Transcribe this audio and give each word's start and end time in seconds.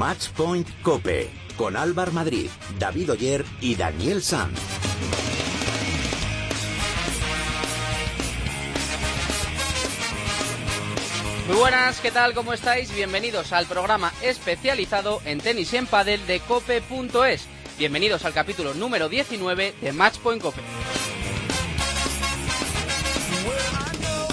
Matchpoint 0.00 0.66
Cope 0.80 1.28
con 1.58 1.76
Álvar 1.76 2.10
Madrid, 2.10 2.48
David 2.78 3.12
Oyer 3.12 3.44
y 3.60 3.74
Daniel 3.74 4.22
Sanz. 4.22 4.58
Muy 11.46 11.54
buenas, 11.54 12.00
¿qué 12.00 12.10
tal? 12.10 12.32
¿Cómo 12.32 12.54
estáis? 12.54 12.94
Bienvenidos 12.94 13.52
al 13.52 13.66
programa 13.66 14.10
especializado 14.22 15.20
en 15.26 15.38
tenis 15.38 15.70
y 15.74 15.76
en 15.76 15.86
pádel 15.86 16.26
de 16.26 16.40
cope.es. 16.40 17.46
Bienvenidos 17.78 18.24
al 18.24 18.32
capítulo 18.32 18.72
número 18.72 19.10
19 19.10 19.74
de 19.82 19.92
Matchpoint 19.92 20.40
Cope. 20.40 20.62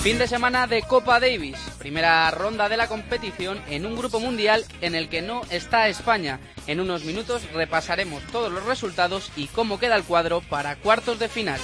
Fin 0.01 0.17
de 0.17 0.29
semana 0.29 0.65
de 0.67 0.83
Copa 0.83 1.19
Davis, 1.19 1.57
primera 1.77 2.29
ronda 2.31 2.69
de 2.69 2.77
la 2.77 2.87
competición 2.87 3.61
en 3.69 3.85
un 3.85 3.95
grupo 3.95 4.19
mundial 4.19 4.65
en 4.81 4.95
el 4.95 5.09
que 5.09 5.21
no 5.21 5.41
está 5.49 5.87
España. 5.87 6.39
En 6.67 6.79
unos 6.79 7.03
minutos 7.03 7.43
repasaremos 7.53 8.23
todos 8.31 8.51
los 8.51 8.65
resultados 8.65 9.31
y 9.35 9.47
cómo 9.47 9.79
queda 9.79 9.95
el 9.95 10.03
cuadro 10.03 10.41
para 10.41 10.75
cuartos 10.75 11.19
de 11.19 11.29
final. 11.29 11.59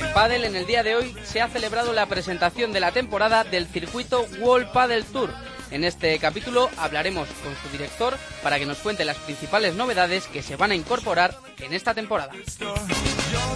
En 0.00 0.12
Padel 0.12 0.44
en 0.44 0.56
el 0.56 0.66
día 0.66 0.82
de 0.82 0.96
hoy 0.96 1.14
se 1.24 1.40
ha 1.40 1.48
celebrado 1.48 1.92
la 1.92 2.06
presentación 2.06 2.72
de 2.72 2.80
la 2.80 2.92
temporada 2.92 3.44
del 3.44 3.66
circuito 3.66 4.26
World 4.40 4.72
Padel 4.72 5.04
Tour. 5.04 5.30
En 5.70 5.84
este 5.84 6.18
capítulo 6.18 6.70
hablaremos 6.76 7.28
con 7.42 7.54
su 7.56 7.68
director 7.76 8.16
para 8.42 8.58
que 8.58 8.66
nos 8.66 8.78
cuente 8.78 9.04
las 9.04 9.16
principales 9.18 9.74
novedades 9.74 10.26
que 10.26 10.42
se 10.42 10.56
van 10.56 10.70
a 10.70 10.76
incorporar 10.76 11.36
en 11.58 11.72
esta 11.72 11.92
temporada. 11.92 12.32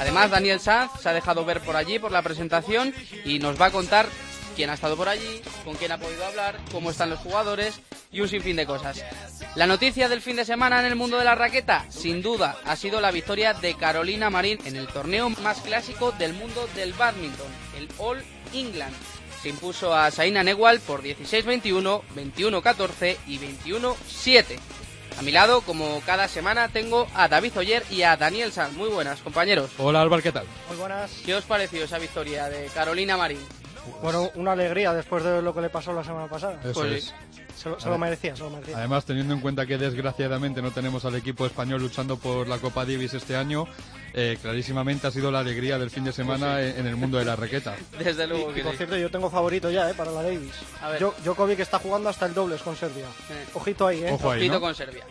Además, 0.01 0.31
Daniel 0.31 0.61
Sanz 0.61 0.91
se 1.01 1.09
ha 1.09 1.13
dejado 1.13 1.45
ver 1.45 1.61
por 1.61 1.77
allí 1.77 1.99
por 1.99 2.11
la 2.11 2.23
presentación 2.23 2.93
y 3.25 3.39
nos 3.39 3.61
va 3.61 3.67
a 3.67 3.71
contar 3.71 4.07
quién 4.61 4.69
ha 4.69 4.75
estado 4.75 4.95
por 4.95 5.09
allí, 5.09 5.41
con 5.65 5.75
quién 5.77 5.91
ha 5.91 5.97
podido 5.97 6.23
hablar, 6.23 6.61
cómo 6.71 6.91
están 6.91 7.09
los 7.09 7.21
jugadores 7.21 7.81
y 8.13 8.21
un 8.21 8.29
sinfín 8.29 8.57
de 8.57 8.67
cosas. 8.67 9.03
La 9.55 9.67
noticia 9.67 10.07
del 10.07 10.21
fin 10.21 10.37
de 10.37 10.45
semana 10.45 10.81
en 10.81 10.85
el 10.85 10.97
mundo 10.97 11.17
de 11.17 11.25
la 11.25 11.35
raqueta, 11.35 11.87
sin 11.89 12.21
duda, 12.21 12.59
ha 12.67 12.77
sido 12.77 13.01
la 13.01 13.11
victoria 13.11 13.55
de 13.55 13.75
Carolina 13.75 14.29
Marín 14.29 14.59
en 14.67 14.77
el 14.77 14.87
torneo 14.87 15.31
más 15.31 15.63
clásico 15.63 16.13
del 16.13 16.35
mundo 16.35 16.69
del 16.75 16.93
badminton, 16.93 17.47
el 17.79 17.89
All 17.97 18.23
England. 18.53 18.93
Se 19.43 19.49
impuso 19.49 19.95
a 19.95 20.11
Saina 20.11 20.45
Negual 20.45 20.79
por 20.81 21.03
16-21, 21.03 22.03
21-14 22.15 23.17
y 23.29 23.39
21-7. 23.39 24.45
A 25.19 25.23
mi 25.23 25.33
lado, 25.33 25.63
como 25.63 26.03
cada 26.05 26.29
semana, 26.29 26.69
tengo 26.69 27.09
a 27.15 27.29
David 27.29 27.57
Oyer 27.57 27.83
y 27.91 28.03
a 28.03 28.19
Daniel 28.19 28.53
Sanz. 28.53 28.75
Muy 28.75 28.91
buenas, 28.91 29.21
compañeros. 29.21 29.71
Hola 29.79 30.03
Álvaro, 30.03 30.23
¿qué 30.23 30.33
tal? 30.33 30.45
Muy 30.69 30.77
buenas. 30.77 31.11
¿Qué 31.25 31.35
os 31.35 31.45
pareció 31.45 31.83
esa 31.83 31.97
victoria 31.97 32.51
de 32.51 32.67
Carolina 32.75 33.17
Marín? 33.17 33.41
Bueno, 34.03 34.31
una 34.35 34.53
alegría 34.53 34.93
después 34.95 35.23
de 35.25 35.43
lo 35.43 35.55
que 35.55 35.61
le 35.61 35.71
pasó 35.71 35.93
la 35.93 36.05
semana 36.05 36.27
pasada. 36.29 36.59
Eso 36.65 36.73
Pues 36.81 36.93
es. 36.93 37.15
Se, 37.57 37.69
lo- 37.69 37.79
se 37.79 37.89
lo 37.91 37.99
merecía, 37.99 38.35
se 38.35 38.43
lo 38.43 38.51
merecía. 38.51 38.79
Además, 38.79 39.05
teniendo 39.05 39.35
en 39.35 39.41
cuenta 39.41 39.67
que 39.67 39.77
desgraciadamente 39.77 40.63
no 40.63 40.71
tenemos 40.71 41.05
al 41.05 41.15
equipo 41.17 41.45
español 41.45 41.83
luchando 41.83 42.17
por 42.17 42.49
la 42.49 42.57
Copa 42.59 42.87
Davis 42.87 43.13
este 43.13 43.37
año, 43.37 43.67
eh, 44.15 44.39
clarísimamente 44.41 45.07
ha 45.07 45.11
sido 45.11 45.31
la 45.31 45.41
alegría 45.41 45.79
del 45.79 45.91
fin 45.91 46.05
de 46.05 46.13
semana 46.13 46.63
en, 46.63 46.79
en 46.79 46.87
el 46.87 46.97
mundo 46.97 47.19
de 47.19 47.25
la 47.27 47.37
raqueta. 47.37 47.77
Desde 47.99 48.27
luego 48.27 48.51
y 48.51 48.55
que 48.55 48.63
por 48.63 48.73
sí. 48.73 48.79
cierto, 48.79 48.97
yo 48.97 49.11
tengo 49.11 49.29
favorito 49.31 49.71
ya, 49.71 49.91
eh, 49.91 49.95
para 49.95 50.11
la 50.11 50.23
Davis. 50.23 50.53
A 50.81 50.89
ver. 50.91 51.01
Yo, 51.01 51.15
Djokovic 51.23 51.61
está 51.61 51.79
jugando 51.79 52.09
hasta 52.09 52.25
el 52.27 52.33
dobles 52.35 52.63
con 52.63 52.77
Serbia. 52.77 53.05
Eh. 53.31 53.45
Ojito 53.55 53.87
ahí, 53.87 54.05
eh. 54.05 54.13
Ojo 54.13 54.31
ahí, 54.31 54.41
Ojito 54.41 54.55
¿no? 54.55 54.61
con 54.61 54.75
Serbia. 54.75 55.05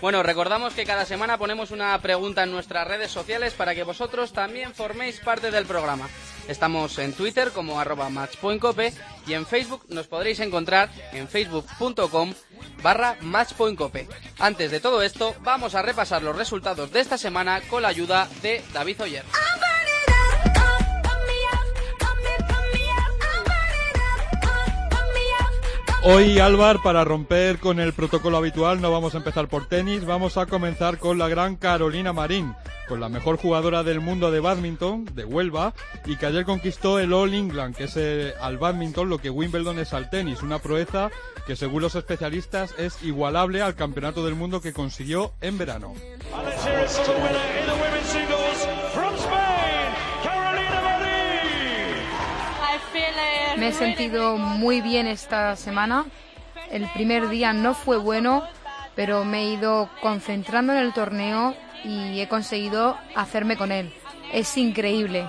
Bueno, 0.00 0.22
recordamos 0.22 0.74
que 0.74 0.84
cada 0.84 1.06
semana 1.06 1.38
ponemos 1.38 1.70
una 1.70 1.98
pregunta 2.02 2.42
en 2.42 2.52
nuestras 2.52 2.86
redes 2.86 3.10
sociales 3.10 3.54
para 3.54 3.74
que 3.74 3.82
vosotros 3.82 4.32
también 4.32 4.74
forméis 4.74 5.20
parte 5.20 5.50
del 5.50 5.64
programa. 5.64 6.08
Estamos 6.48 6.98
en 6.98 7.14
Twitter 7.14 7.50
como 7.50 7.80
arroba 7.80 8.10
matchpointcope 8.10 8.92
y 9.26 9.32
en 9.32 9.46
Facebook 9.46 9.84
nos 9.88 10.06
podréis 10.06 10.40
encontrar 10.40 10.90
en 11.12 11.26
facebook.com 11.28 12.34
barra 12.82 13.16
matchpointcope. 13.22 14.06
Antes 14.38 14.70
de 14.70 14.80
todo 14.80 15.02
esto, 15.02 15.34
vamos 15.40 15.74
a 15.74 15.82
repasar 15.82 16.22
los 16.22 16.36
resultados 16.36 16.92
de 16.92 17.00
esta 17.00 17.16
semana 17.16 17.62
con 17.62 17.82
la 17.82 17.88
ayuda 17.88 18.28
de 18.42 18.62
David 18.74 19.00
Oyer. 19.02 19.24
Hoy, 26.08 26.38
Álvaro, 26.38 26.80
para 26.84 27.02
romper 27.02 27.58
con 27.58 27.80
el 27.80 27.92
protocolo 27.92 28.36
habitual, 28.36 28.80
no 28.80 28.92
vamos 28.92 29.14
a 29.14 29.18
empezar 29.18 29.48
por 29.48 29.66
tenis, 29.66 30.04
vamos 30.04 30.36
a 30.36 30.46
comenzar 30.46 30.98
con 30.98 31.18
la 31.18 31.26
gran 31.26 31.56
Carolina 31.56 32.12
Marín, 32.12 32.54
con 32.86 33.00
la 33.00 33.08
mejor 33.08 33.38
jugadora 33.38 33.82
del 33.82 33.98
mundo 33.98 34.30
de 34.30 34.38
badminton, 34.38 35.04
de 35.16 35.24
Huelva, 35.24 35.74
y 36.04 36.14
que 36.14 36.26
ayer 36.26 36.44
conquistó 36.44 37.00
el 37.00 37.12
All 37.12 37.34
England, 37.34 37.74
que 37.74 37.84
es 37.84 37.96
eh, 37.96 38.34
al 38.40 38.56
badminton 38.56 39.08
lo 39.08 39.18
que 39.18 39.30
Wimbledon 39.30 39.80
es 39.80 39.92
al 39.94 40.08
tenis, 40.08 40.44
una 40.44 40.60
proeza 40.60 41.10
que 41.44 41.56
según 41.56 41.82
los 41.82 41.96
especialistas 41.96 42.72
es 42.78 43.02
igualable 43.02 43.60
al 43.60 43.74
campeonato 43.74 44.24
del 44.24 44.36
mundo 44.36 44.60
que 44.60 44.72
consiguió 44.72 45.32
en 45.40 45.58
verano. 45.58 45.92
Me 53.56 53.68
he 53.68 53.72
sentido 53.72 54.36
muy 54.36 54.80
bien 54.80 55.06
esta 55.06 55.56
semana. 55.56 56.06
El 56.70 56.88
primer 56.90 57.28
día 57.28 57.52
no 57.52 57.74
fue 57.74 57.96
bueno, 57.96 58.46
pero 58.94 59.24
me 59.24 59.42
he 59.42 59.44
ido 59.54 59.88
concentrando 60.00 60.72
en 60.72 60.80
el 60.80 60.92
torneo 60.92 61.54
y 61.84 62.20
he 62.20 62.28
conseguido 62.28 62.98
hacerme 63.14 63.56
con 63.56 63.72
él. 63.72 63.92
Es 64.32 64.56
increíble. 64.56 65.26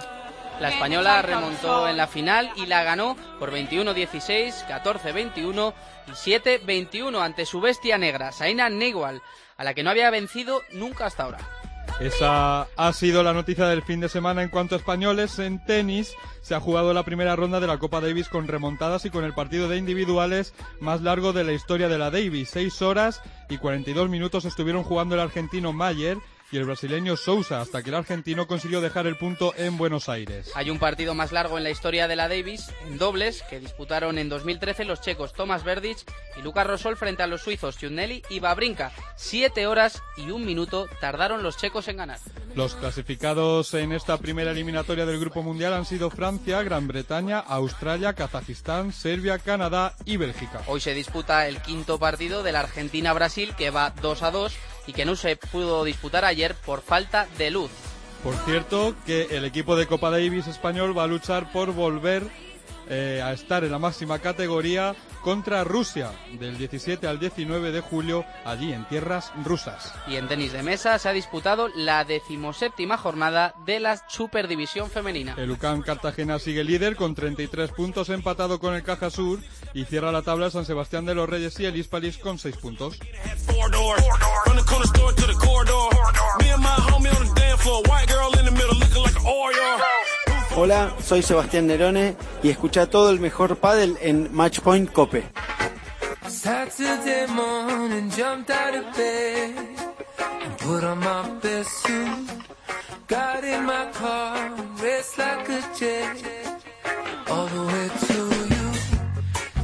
La 0.59 0.69
española 0.69 1.21
remontó 1.21 1.87
en 1.87 1.97
la 1.97 2.07
final 2.07 2.51
y 2.55 2.65
la 2.65 2.83
ganó 2.83 3.15
por 3.37 3.51
21-16, 3.51 4.65
14-21 4.67 5.73
y 6.07 6.11
7-21 6.11 7.21
ante 7.21 7.45
su 7.45 7.61
bestia 7.61 7.99
negra, 7.99 8.31
Saina 8.31 8.67
Negual, 8.67 9.21
a 9.55 9.63
la 9.63 9.75
que 9.75 9.83
no 9.83 9.91
había 9.91 10.09
vencido 10.09 10.63
nunca 10.71 11.05
hasta 11.05 11.23
ahora. 11.23 11.56
Esa 11.99 12.67
ha 12.75 12.93
sido 12.93 13.23
la 13.23 13.33
noticia 13.33 13.65
del 13.65 13.81
fin 13.81 13.99
de 13.99 14.07
semana 14.07 14.43
en 14.43 14.49
cuanto 14.49 14.75
a 14.75 14.77
españoles. 14.77 15.39
En 15.39 15.63
tenis 15.65 16.13
se 16.41 16.53
ha 16.53 16.59
jugado 16.59 16.93
la 16.93 17.03
primera 17.03 17.35
ronda 17.35 17.59
de 17.59 17.65
la 17.65 17.79
Copa 17.79 18.01
Davis 18.01 18.29
con 18.29 18.47
remontadas 18.47 19.05
y 19.05 19.09
con 19.09 19.23
el 19.23 19.33
partido 19.33 19.67
de 19.67 19.77
individuales 19.77 20.53
más 20.79 21.01
largo 21.01 21.33
de 21.33 21.43
la 21.43 21.53
historia 21.53 21.89
de 21.89 21.97
la 21.97 22.11
Davis. 22.11 22.49
Seis 22.51 22.83
horas 22.83 23.21
y 23.49 23.57
42 23.57 24.09
minutos 24.09 24.45
estuvieron 24.45 24.83
jugando 24.83 25.15
el 25.15 25.21
argentino 25.21 25.73
Mayer 25.73 26.19
y 26.51 26.57
el 26.57 26.65
brasileño 26.65 27.17
Sousa 27.17 27.61
hasta 27.61 27.83
que 27.83 27.89
el 27.89 27.95
argentino 27.95 28.47
consiguió 28.47 28.81
dejar 28.81 29.07
el 29.07 29.17
punto 29.17 29.53
en 29.57 29.77
Buenos 29.77 30.09
Aires. 30.09 30.51
Hay 30.55 30.69
un 30.69 30.79
partido 30.79 31.13
más 31.13 31.31
largo 31.31 31.57
en 31.57 31.63
la 31.63 31.69
historia 31.69 32.07
de 32.07 32.15
la 32.15 32.27
Davis, 32.27 32.71
en 32.87 32.97
dobles, 32.97 33.43
que 33.49 33.59
disputaron 33.59 34.17
en 34.17 34.29
2013 34.29 34.85
los 34.85 35.01
checos 35.01 35.33
Tomas 35.33 35.63
Verdic 35.63 35.97
y 36.37 36.41
Lucas 36.41 36.67
Rosol 36.67 36.97
frente 36.97 37.23
a 37.23 37.27
los 37.27 37.41
suizos 37.41 37.77
Ciunnelli 37.77 38.23
y 38.29 38.39
Babrinka. 38.39 38.91
Siete 39.15 39.67
horas 39.67 40.01
y 40.15 40.31
un 40.31 40.45
minuto 40.45 40.87
tardaron 41.01 41.43
los 41.43 41.57
checos 41.57 41.87
en 41.87 41.97
ganar. 41.97 42.19
Los 42.55 42.75
clasificados 42.75 43.73
en 43.73 43.91
esta 43.91 44.17
primera 44.17 44.51
eliminatoria 44.51 45.05
del 45.05 45.19
Grupo 45.19 45.43
Mundial 45.43 45.73
han 45.73 45.85
sido 45.85 46.09
Francia, 46.09 46.63
Gran 46.63 46.87
Bretaña, 46.87 47.39
Australia, 47.39 48.13
Kazajistán, 48.13 48.93
Serbia, 48.93 49.37
Canadá 49.37 49.93
y 50.05 50.17
Bélgica. 50.17 50.61
Hoy 50.67 50.79
se 50.79 50.93
disputa 50.93 51.47
el 51.47 51.61
quinto 51.61 51.99
partido 51.99 52.41
de 52.41 52.51
la 52.51 52.61
Argentina-Brasil, 52.61 53.53
que 53.55 53.69
va 53.69 53.93
2 54.01 54.23
a 54.23 54.31
2 54.31 54.57
y 54.87 54.93
que 54.93 55.05
no 55.05 55.15
se 55.15 55.35
pudo 55.35 55.83
disputar 55.83 56.25
ayer 56.25 56.55
por 56.55 56.81
falta 56.81 57.27
de 57.37 57.51
luz. 57.51 57.69
Por 58.23 58.33
cierto, 58.45 58.95
que 59.05 59.27
el 59.31 59.45
equipo 59.45 59.75
de 59.75 59.85
Copa 59.85 60.09
Davis 60.09 60.47
español 60.47 60.97
va 60.97 61.03
a 61.03 61.07
luchar 61.07 61.51
por 61.51 61.73
volver 61.73 62.23
eh, 62.89 63.21
a 63.23 63.33
estar 63.33 63.63
en 63.63 63.71
la 63.71 63.79
máxima 63.79 64.19
categoría 64.19 64.95
contra 65.21 65.63
Rusia 65.63 66.11
del 66.39 66.57
17 66.57 67.05
al 67.07 67.19
19 67.19 67.71
de 67.71 67.81
julio 67.81 68.25
allí 68.45 68.71
en 68.71 68.87
tierras 68.87 69.31
rusas. 69.43 69.93
Y 70.07 70.15
en 70.15 70.27
tenis 70.27 70.53
de 70.53 70.63
mesa 70.63 70.97
se 70.99 71.09
ha 71.09 71.13
disputado 71.13 71.67
la 71.75 72.05
decimoséptima 72.05 72.97
jornada 72.97 73.53
de 73.65 73.79
la 73.79 73.97
Superdivisión 74.07 74.89
Femenina. 74.89 75.35
El 75.37 75.51
UCAM 75.51 75.81
Cartagena 75.81 76.39
sigue 76.39 76.63
líder 76.63 76.95
con 76.95 77.13
33 77.13 77.71
puntos 77.71 78.09
empatado 78.09 78.59
con 78.59 78.73
el 78.73 78.83
Caja 78.83 79.09
Sur 79.09 79.39
y 79.73 79.85
cierra 79.85 80.11
la 80.11 80.21
tabla 80.21 80.49
San 80.49 80.65
Sebastián 80.65 81.05
de 81.05 81.15
los 81.15 81.27
Reyes 81.29 81.59
y 81.59 81.65
el 81.65 81.75
Hispalis 81.75 82.17
con 82.17 82.39
6 82.39 82.55
puntos. 82.57 82.99
Hola, 90.59 90.95
soy 91.03 91.21
Sebastián 91.21 91.67
Nerone 91.67 92.15
y 92.41 92.49
escucha 92.49 92.89
todo 92.89 93.11
el 93.11 93.19
mejor 93.19 93.57
pádel 93.57 93.95
en 94.01 94.33
Matchpoint 94.33 94.91
Cope. 94.91 95.23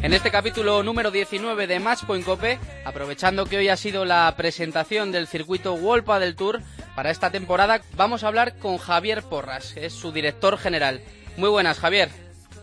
En 0.03 0.13
este 0.13 0.29
capítulo 0.29 0.83
número 0.83 1.09
19 1.09 1.65
de 1.65 1.79
Matchpoint 1.79 2.23
Cope, 2.23 2.59
aprovechando 2.85 3.47
que 3.47 3.57
hoy 3.57 3.69
ha 3.69 3.77
sido 3.77 4.05
la 4.05 4.31
presentación 4.37 5.11
del 5.11 5.25
circuito 5.25 5.73
World 5.73 6.19
del 6.19 6.35
Tour 6.35 6.61
para 6.95 7.09
esta 7.09 7.31
temporada, 7.31 7.81
vamos 7.95 8.23
a 8.23 8.27
hablar 8.27 8.57
con 8.59 8.77
Javier 8.77 9.23
Porras, 9.29 9.73
que 9.73 9.85
es 9.85 9.93
su 9.93 10.11
director 10.11 10.57
general. 10.57 11.01
Muy 11.37 11.49
buenas, 11.49 11.79
Javier. 11.79 12.09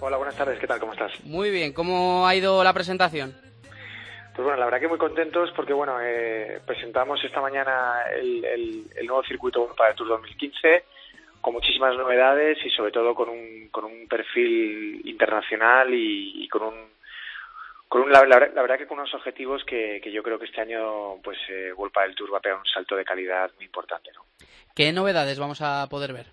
Hola, 0.00 0.16
buenas 0.16 0.36
tardes, 0.36 0.58
¿qué 0.58 0.66
tal? 0.66 0.78
¿Cómo 0.80 0.92
estás? 0.92 1.12
Muy 1.24 1.50
bien, 1.50 1.72
¿cómo 1.72 2.26
ha 2.26 2.34
ido 2.34 2.62
la 2.64 2.72
presentación? 2.72 3.34
Pues 4.34 4.44
bueno, 4.44 4.56
la 4.58 4.64
verdad 4.64 4.80
que 4.80 4.88
muy 4.88 4.98
contentos 4.98 5.50
porque 5.54 5.72
bueno, 5.72 5.98
eh, 6.00 6.60
presentamos 6.64 7.22
esta 7.24 7.40
mañana 7.40 8.02
el, 8.18 8.44
el- 8.44 8.84
el 8.96 9.06
nuevo 9.06 9.22
circuito 9.24 9.74
para 9.76 9.90
el 9.90 9.96
Tour 9.96 10.08
2015 10.08 10.84
con 11.40 11.52
muchísimas 11.54 11.96
novedades 11.96 12.58
y 12.64 12.70
sobre 12.70 12.92
todo 12.92 13.14
con 13.14 13.28
un, 13.28 13.68
con 13.70 13.84
un 13.84 14.06
perfil 14.08 15.02
internacional 15.04 15.92
y, 15.92 16.44
y 16.44 16.48
con 16.48 16.62
un 16.62 16.74
con 17.90 18.02
un, 18.02 18.10
la, 18.12 18.20
la 18.24 18.38
verdad- 18.38 18.54
la 18.54 18.62
verdad 18.62 18.78
que 18.78 18.86
con 18.86 18.98
unos 19.00 19.12
objetivos 19.14 19.64
que, 19.64 20.00
que 20.02 20.12
yo 20.12 20.22
creo 20.22 20.38
que 20.38 20.44
este 20.46 20.60
año 20.62 21.16
pues 21.22 21.36
eh, 21.50 21.72
Vuelta 21.76 22.02
del 22.02 22.14
Tour 22.14 22.32
va 22.32 22.38
a 22.38 22.40
pegar 22.40 22.56
un 22.58 22.64
salto 22.64 22.94
de 22.96 23.04
calidad 23.04 23.50
muy 23.56 23.64
importante, 23.66 24.10
¿no? 24.14 24.24
¿Qué 24.76 24.92
novedades 24.92 25.38
vamos 25.40 25.60
a 25.60 25.86
poder 25.90 26.12
ver? 26.12 26.26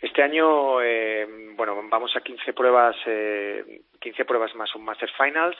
Este 0.00 0.20
año, 0.22 0.82
eh, 0.82 1.26
bueno, 1.54 1.80
vamos 1.88 2.14
a 2.16 2.20
15 2.22 2.52
pruebas, 2.54 2.96
eh, 3.06 3.82
15 4.00 4.24
pruebas 4.24 4.52
más 4.56 4.74
un 4.74 4.84
Master 4.84 5.08
Finals. 5.16 5.56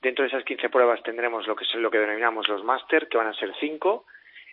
Dentro 0.00 0.22
de 0.24 0.28
esas 0.30 0.44
15 0.44 0.70
pruebas 0.70 1.02
tendremos 1.02 1.46
lo 1.46 1.54
que 1.54 1.64
es 1.64 1.74
lo 1.74 1.90
que 1.90 1.98
denominamos 1.98 2.48
los 2.48 2.64
Master, 2.64 3.08
que 3.08 3.18
van 3.18 3.26
a 3.28 3.34
ser 3.34 3.52
5. 3.60 4.06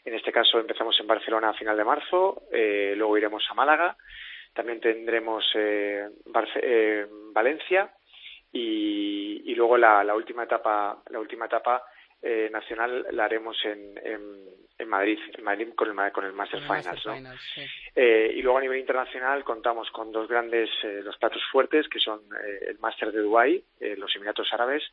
En 0.04 0.14
este 0.14 0.32
caso 0.34 0.60
empezamos 0.60 1.00
en 1.00 1.08
Barcelona 1.08 1.50
a 1.50 1.54
final 1.54 1.78
de 1.78 1.84
marzo, 1.86 2.42
eh, 2.52 2.94
luego 2.98 3.18
iremos 3.18 3.46
a 3.50 3.54
Málaga. 3.54 3.96
También 4.54 4.82
tendremos 4.82 5.46
eh, 5.56 6.06
Barce- 6.26 6.60
eh, 6.62 7.08
Valencia 7.32 7.90
y, 8.52 9.52
y 9.52 9.56
luego 9.56 9.78
la, 9.78 10.04
la 10.04 10.16
última 10.16 10.44
etapa, 10.44 11.02
la 11.10 11.20
última 11.20 11.46
etapa 11.46 11.84
eh, 12.22 12.50
nacional 12.52 13.06
la 13.12 13.26
haremos 13.26 13.58
en, 13.66 13.98
en, 14.04 14.22
en 14.78 14.88
Madrid, 14.88 15.20
en 15.38 15.44
Madrid 15.44 15.70
con 15.76 15.88
el, 15.90 16.12
con 16.12 16.26
el 16.26 16.34
Master 16.34 16.66
Con 16.66 16.76
el 16.78 16.82
Finals, 16.82 16.86
Master 17.06 17.12
¿no? 17.12 17.18
Finals, 17.18 17.42
sí. 17.56 17.62
Eh, 17.96 18.34
y 18.36 18.42
luego 18.42 18.58
a 18.58 18.62
nivel 18.62 18.80
internacional 18.80 19.44
contamos 19.44 19.90
con 19.92 20.12
dos 20.12 20.28
grandes, 20.28 20.70
eh, 20.84 21.02
los 21.04 21.18
platos 21.18 21.42
fuertes, 21.52 21.88
que 21.88 22.00
son 22.00 22.22
eh, 22.44 22.68
el 22.70 22.80
Máster 22.80 23.12
de 23.12 23.22
Dubái, 23.22 23.64
los 23.98 24.16
Emiratos 24.16 24.48
Árabes, 24.52 24.84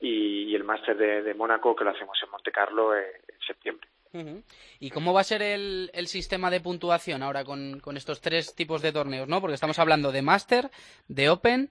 y, 0.00 0.44
y 0.44 0.54
el 0.54 0.64
Máster 0.64 0.96
de, 0.96 1.22
de 1.22 1.34
Mónaco, 1.34 1.74
que 1.74 1.84
lo 1.84 1.90
hacemos 1.90 2.16
en 2.22 2.30
Monte 2.30 2.52
Carlo 2.52 2.96
en 2.96 3.04
septiembre. 3.46 3.88
¿Y 4.80 4.90
cómo 4.90 5.12
va 5.12 5.20
a 5.20 5.24
ser 5.24 5.42
el, 5.42 5.90
el 5.92 6.06
sistema 6.06 6.50
de 6.50 6.60
puntuación 6.60 7.22
ahora 7.22 7.44
con, 7.44 7.78
con 7.80 7.96
estos 7.96 8.20
tres 8.20 8.54
tipos 8.54 8.80
de 8.80 8.92
torneos, 8.92 9.28
no? 9.28 9.40
Porque 9.40 9.54
estamos 9.54 9.78
hablando 9.78 10.12
de 10.12 10.22
Master, 10.22 10.70
de 11.08 11.28
Open, 11.28 11.70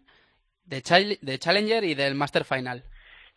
de, 0.67 0.81
Chal- 0.81 1.17
de 1.21 1.39
Challenger 1.39 1.83
y 1.83 1.95
del 1.95 2.15
Master 2.15 2.43
Final. 2.45 2.83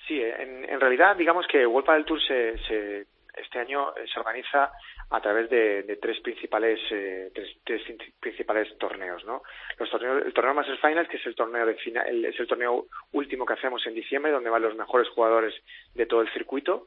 Sí, 0.06 0.20
en, 0.20 0.64
en 0.68 0.80
realidad, 0.80 1.16
digamos 1.16 1.46
que 1.46 1.66
World 1.66 1.88
del 1.90 2.04
Tour 2.04 2.20
se, 2.26 2.58
se- 2.66 3.06
este 3.36 3.58
año 3.58 3.94
eh, 3.96 4.04
se 4.12 4.18
organiza 4.18 4.70
a 5.12 5.20
través 5.20 5.48
de, 5.50 5.82
de 5.84 5.96
tres 5.96 6.20
principales 6.20 6.78
eh, 6.90 7.30
tres, 7.34 7.48
tres 7.64 7.82
in- 7.88 7.98
principales 8.20 8.76
torneos, 8.78 9.24
¿no? 9.24 9.42
Los 9.78 9.90
torneos, 9.90 10.24
el 10.26 10.32
torneo 10.32 10.54
Masters 10.54 10.80
Finals, 10.80 11.08
que 11.08 11.16
es 11.16 11.26
el 11.26 11.34
torneo 11.34 11.64
de 11.66 11.74
fina- 11.76 12.02
el- 12.02 12.24
es 12.24 12.38
el 12.38 12.46
torneo 12.46 12.86
último 13.12 13.46
que 13.46 13.54
hacemos 13.54 13.86
en 13.86 13.94
diciembre, 13.94 14.32
donde 14.32 14.50
van 14.50 14.62
los 14.62 14.76
mejores 14.76 15.08
jugadores 15.08 15.54
de 15.94 16.06
todo 16.06 16.22
el 16.22 16.32
circuito, 16.32 16.86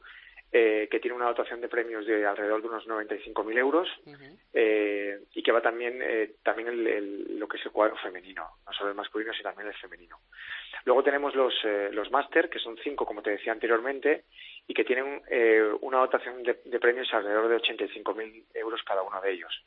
eh, 0.56 0.86
que 0.88 1.00
tiene 1.00 1.16
una 1.16 1.26
dotación 1.26 1.60
de 1.60 1.68
premios 1.68 2.06
de 2.06 2.24
alrededor 2.24 2.62
de 2.62 2.68
unos 2.68 2.86
95.000 2.86 3.58
euros 3.58 3.88
eh, 4.52 5.18
y 5.34 5.42
que 5.42 5.50
va 5.50 5.60
también 5.60 5.98
eh, 6.00 6.34
también 6.44 6.68
el- 6.68 6.86
el- 6.86 7.38
lo 7.40 7.48
que 7.48 7.56
es 7.56 7.66
el 7.66 7.72
cuadro 7.72 7.96
femenino, 7.96 8.46
no 8.64 8.72
solo 8.72 8.90
el 8.90 8.94
masculino, 8.96 9.32
sino 9.32 9.50
también 9.50 9.66
el 9.66 9.74
femenino. 9.74 10.20
Luego 10.84 11.02
tenemos 11.02 11.34
los, 11.34 11.52
eh, 11.64 11.88
los 11.92 12.08
máster, 12.12 12.48
que 12.48 12.60
son 12.60 12.76
cinco, 12.84 13.04
como 13.04 13.20
te 13.22 13.30
decía 13.30 13.50
anteriormente, 13.52 14.24
y 14.66 14.72
que 14.72 14.84
tienen 14.84 15.20
eh, 15.30 15.62
una 15.82 15.98
dotación 15.98 16.42
de, 16.42 16.58
de 16.64 16.80
premios 16.80 17.12
alrededor 17.12 17.48
de 17.48 17.56
85.000 17.58 18.44
euros 18.54 18.82
cada 18.82 19.02
uno 19.02 19.20
de 19.20 19.32
ellos. 19.32 19.64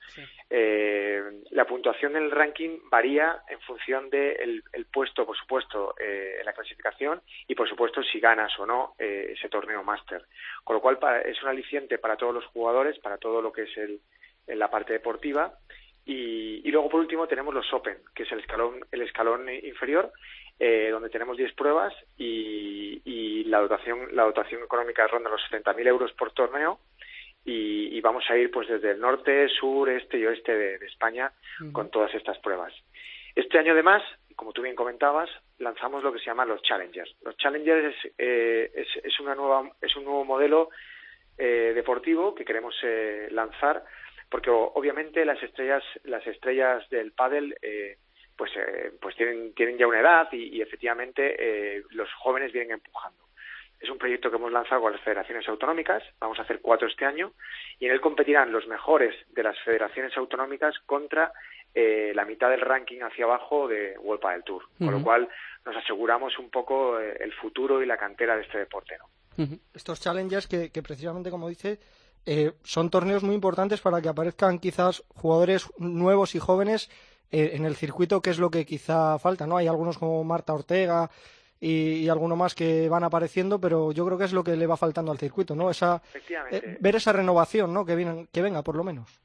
Eh, 0.49 1.21
la 1.51 1.65
puntuación 1.65 2.13
del 2.13 2.31
ranking 2.31 2.79
varía 2.89 3.41
en 3.47 3.59
función 3.61 4.09
del 4.09 4.63
el 4.73 4.85
puesto, 4.85 5.25
por 5.25 5.37
supuesto, 5.37 5.93
eh, 5.99 6.37
en 6.39 6.45
la 6.45 6.53
clasificación 6.53 7.21
y, 7.47 7.53
por 7.53 7.69
supuesto, 7.69 8.01
si 8.01 8.19
ganas 8.19 8.57
o 8.59 8.65
no 8.65 8.95
eh, 8.97 9.33
ese 9.37 9.49
torneo 9.49 9.83
máster. 9.83 10.23
Con 10.63 10.75
lo 10.75 10.81
cual, 10.81 10.97
para- 10.97 11.21
es 11.21 11.41
un 11.43 11.49
aliciente 11.49 11.99
para 11.99 12.17
todos 12.17 12.33
los 12.33 12.45
jugadores, 12.47 12.97
para 12.99 13.17
todo 13.17 13.41
lo 13.41 13.51
que 13.51 13.63
es 13.63 13.77
el, 13.77 13.99
en 14.47 14.59
la 14.59 14.69
parte 14.71 14.93
deportiva. 14.93 15.53
Y, 16.07 16.61
y 16.63 16.71
luego, 16.71 16.87
por 16.89 17.01
último, 17.01 17.27
tenemos 17.27 17.53
los 17.53 17.71
Open, 17.73 17.97
que 18.15 18.23
es 18.23 18.31
el 18.31 18.39
escalón, 18.39 18.79
el 18.93 19.01
escalón 19.01 19.49
inferior, 19.49 20.13
eh, 20.57 20.87
donde 20.89 21.09
tenemos 21.09 21.35
10 21.35 21.53
pruebas 21.53 21.93
y, 22.17 23.01
y 23.03 23.43
la 23.43 23.59
dotación 23.59 24.15
la 24.15 24.23
dotación 24.23 24.63
económica 24.63 25.05
ronda 25.05 25.29
los 25.29 25.41
70.000 25.51 25.85
euros 25.85 26.13
por 26.13 26.31
torneo 26.31 26.79
y, 27.43 27.95
y 27.95 28.01
vamos 28.01 28.23
a 28.29 28.37
ir 28.37 28.49
pues 28.51 28.69
desde 28.69 28.91
el 28.91 29.01
norte, 29.01 29.49
sur, 29.49 29.89
este 29.89 30.17
y 30.17 30.25
oeste 30.25 30.55
de, 30.55 30.77
de 30.79 30.85
España 30.85 31.31
con 31.73 31.91
todas 31.91 32.13
estas 32.15 32.37
pruebas. 32.39 32.73
Este 33.35 33.59
año 33.59 33.73
además, 33.73 34.01
como 34.37 34.53
tú 34.53 34.61
bien 34.61 34.75
comentabas, 34.75 35.29
lanzamos 35.59 36.03
lo 36.03 36.13
que 36.13 36.19
se 36.19 36.25
llama 36.25 36.45
los 36.45 36.61
Challengers. 36.61 37.13
Los 37.21 37.35
Challengers 37.35 37.93
es, 37.93 38.13
eh, 38.17 38.71
es, 38.73 38.87
es 39.03 39.19
una 39.19 39.35
nueva 39.35 39.69
es 39.81 39.93
un 39.97 40.05
nuevo 40.05 40.23
modelo 40.23 40.69
eh, 41.37 41.73
deportivo 41.75 42.33
que 42.33 42.45
queremos 42.45 42.73
eh, 42.81 43.27
lanzar 43.31 43.83
porque 44.29 44.49
obviamente 44.49 45.25
las 45.25 45.41
estrellas 45.41 45.83
las 46.03 46.25
estrellas 46.27 46.87
del 46.89 47.11
pádel 47.11 47.55
eh, 47.61 47.97
pues 48.35 48.51
eh, 48.55 48.91
pues 49.01 49.15
tienen 49.15 49.53
tienen 49.53 49.77
ya 49.77 49.87
una 49.87 49.99
edad 49.99 50.27
y, 50.31 50.57
y 50.57 50.61
efectivamente 50.61 51.35
eh, 51.39 51.83
los 51.91 52.11
jóvenes 52.13 52.51
vienen 52.51 52.73
empujando. 52.73 53.25
Es 53.79 53.91
un 53.91 53.99
proyecto 53.99 54.31
que 54.31 54.37
hemos 54.37 54.51
lanzado 54.51 54.81
con 54.81 54.91
las 54.91 55.01
federaciones 55.01 55.47
autonómicas 55.47 56.03
vamos 56.19 56.39
a 56.39 56.41
hacer 56.41 56.59
cuatro 56.61 56.87
este 56.87 57.05
año 57.05 57.33
y 57.79 57.85
en 57.85 57.91
él 57.91 58.01
competirán 58.01 58.51
los 58.51 58.67
mejores 58.67 59.15
de 59.29 59.43
las 59.43 59.57
federaciones 59.59 60.17
autonómicas 60.17 60.77
contra 60.85 61.31
eh, 61.75 62.11
la 62.15 62.25
mitad 62.25 62.49
del 62.49 62.61
ranking 62.61 63.01
hacia 63.01 63.25
abajo 63.25 63.67
de 63.67 63.95
World 63.99 64.25
del 64.31 64.43
Tour 64.43 64.63
con 64.79 64.91
lo 64.91 65.03
cual 65.03 65.29
nos 65.63 65.75
aseguramos 65.75 66.39
un 66.39 66.49
poco 66.49 66.99
eh, 66.99 67.17
el 67.19 67.31
futuro 67.33 67.83
y 67.83 67.85
la 67.85 67.97
cantera 67.97 68.35
de 68.35 68.41
este 68.41 68.57
deporte 68.57 68.97
¿no? 68.97 69.05
Estos 69.71 70.01
challenges 70.01 70.47
que, 70.47 70.71
que 70.71 70.81
precisamente, 70.81 71.29
como 71.29 71.47
dice, 71.47 71.77
eh, 72.27 72.51
son 72.63 72.89
torneos 72.89 73.23
muy 73.23 73.33
importantes 73.33 73.79
para 73.79 74.01
que 74.01 74.09
aparezcan 74.09 74.59
quizás 74.59 75.03
jugadores 75.15 75.67
nuevos 75.77 76.35
y 76.35 76.39
jóvenes 76.39 76.89
eh, 77.31 77.51
en 77.53 77.65
el 77.65 77.75
circuito, 77.75 78.21
que 78.21 78.29
es 78.29 78.37
lo 78.37 78.51
que 78.51 78.65
quizá 78.65 79.17
falta, 79.17 79.47
¿no? 79.47 79.55
Hay 79.55 79.67
algunos 79.67 79.97
como 79.97 80.23
Marta 80.25 80.53
Ortega 80.53 81.09
y, 81.59 82.03
y 82.03 82.09
alguno 82.09 82.35
más 82.35 82.53
que 82.53 82.89
van 82.89 83.05
apareciendo, 83.05 83.61
pero 83.61 83.93
yo 83.93 84.05
creo 84.05 84.17
que 84.17 84.25
es 84.25 84.33
lo 84.33 84.43
que 84.43 84.57
le 84.57 84.67
va 84.67 84.75
faltando 84.75 85.11
al 85.11 85.17
circuito, 85.17 85.55
¿no? 85.55 85.69
Esa, 85.69 86.01
eh, 86.51 86.77
ver 86.81 86.95
esa 86.97 87.13
renovación, 87.13 87.73
¿no? 87.73 87.85
Que, 87.85 87.95
vienen, 87.95 88.27
que 88.31 88.41
venga, 88.41 88.61
por 88.61 88.75
lo 88.75 88.83
menos. 88.83 89.21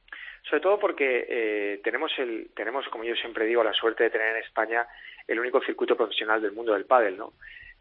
Sobre 0.49 0.61
todo 0.61 0.79
porque 0.79 1.27
eh, 1.29 1.81
tenemos, 1.83 2.13
el, 2.19 2.51
tenemos, 2.55 2.87
como 2.89 3.03
yo 3.03 3.17
siempre 3.17 3.47
digo, 3.47 3.65
la 3.65 3.73
suerte 3.73 4.05
de 4.05 4.11
tener 4.11 4.37
en 4.37 4.43
España 4.43 4.87
el 5.27 5.41
único 5.41 5.61
circuito 5.61 5.97
profesional 5.97 6.41
del 6.41 6.53
mundo 6.53 6.73
del 6.73 6.85
pádel, 6.85 7.17
¿no? 7.17 7.33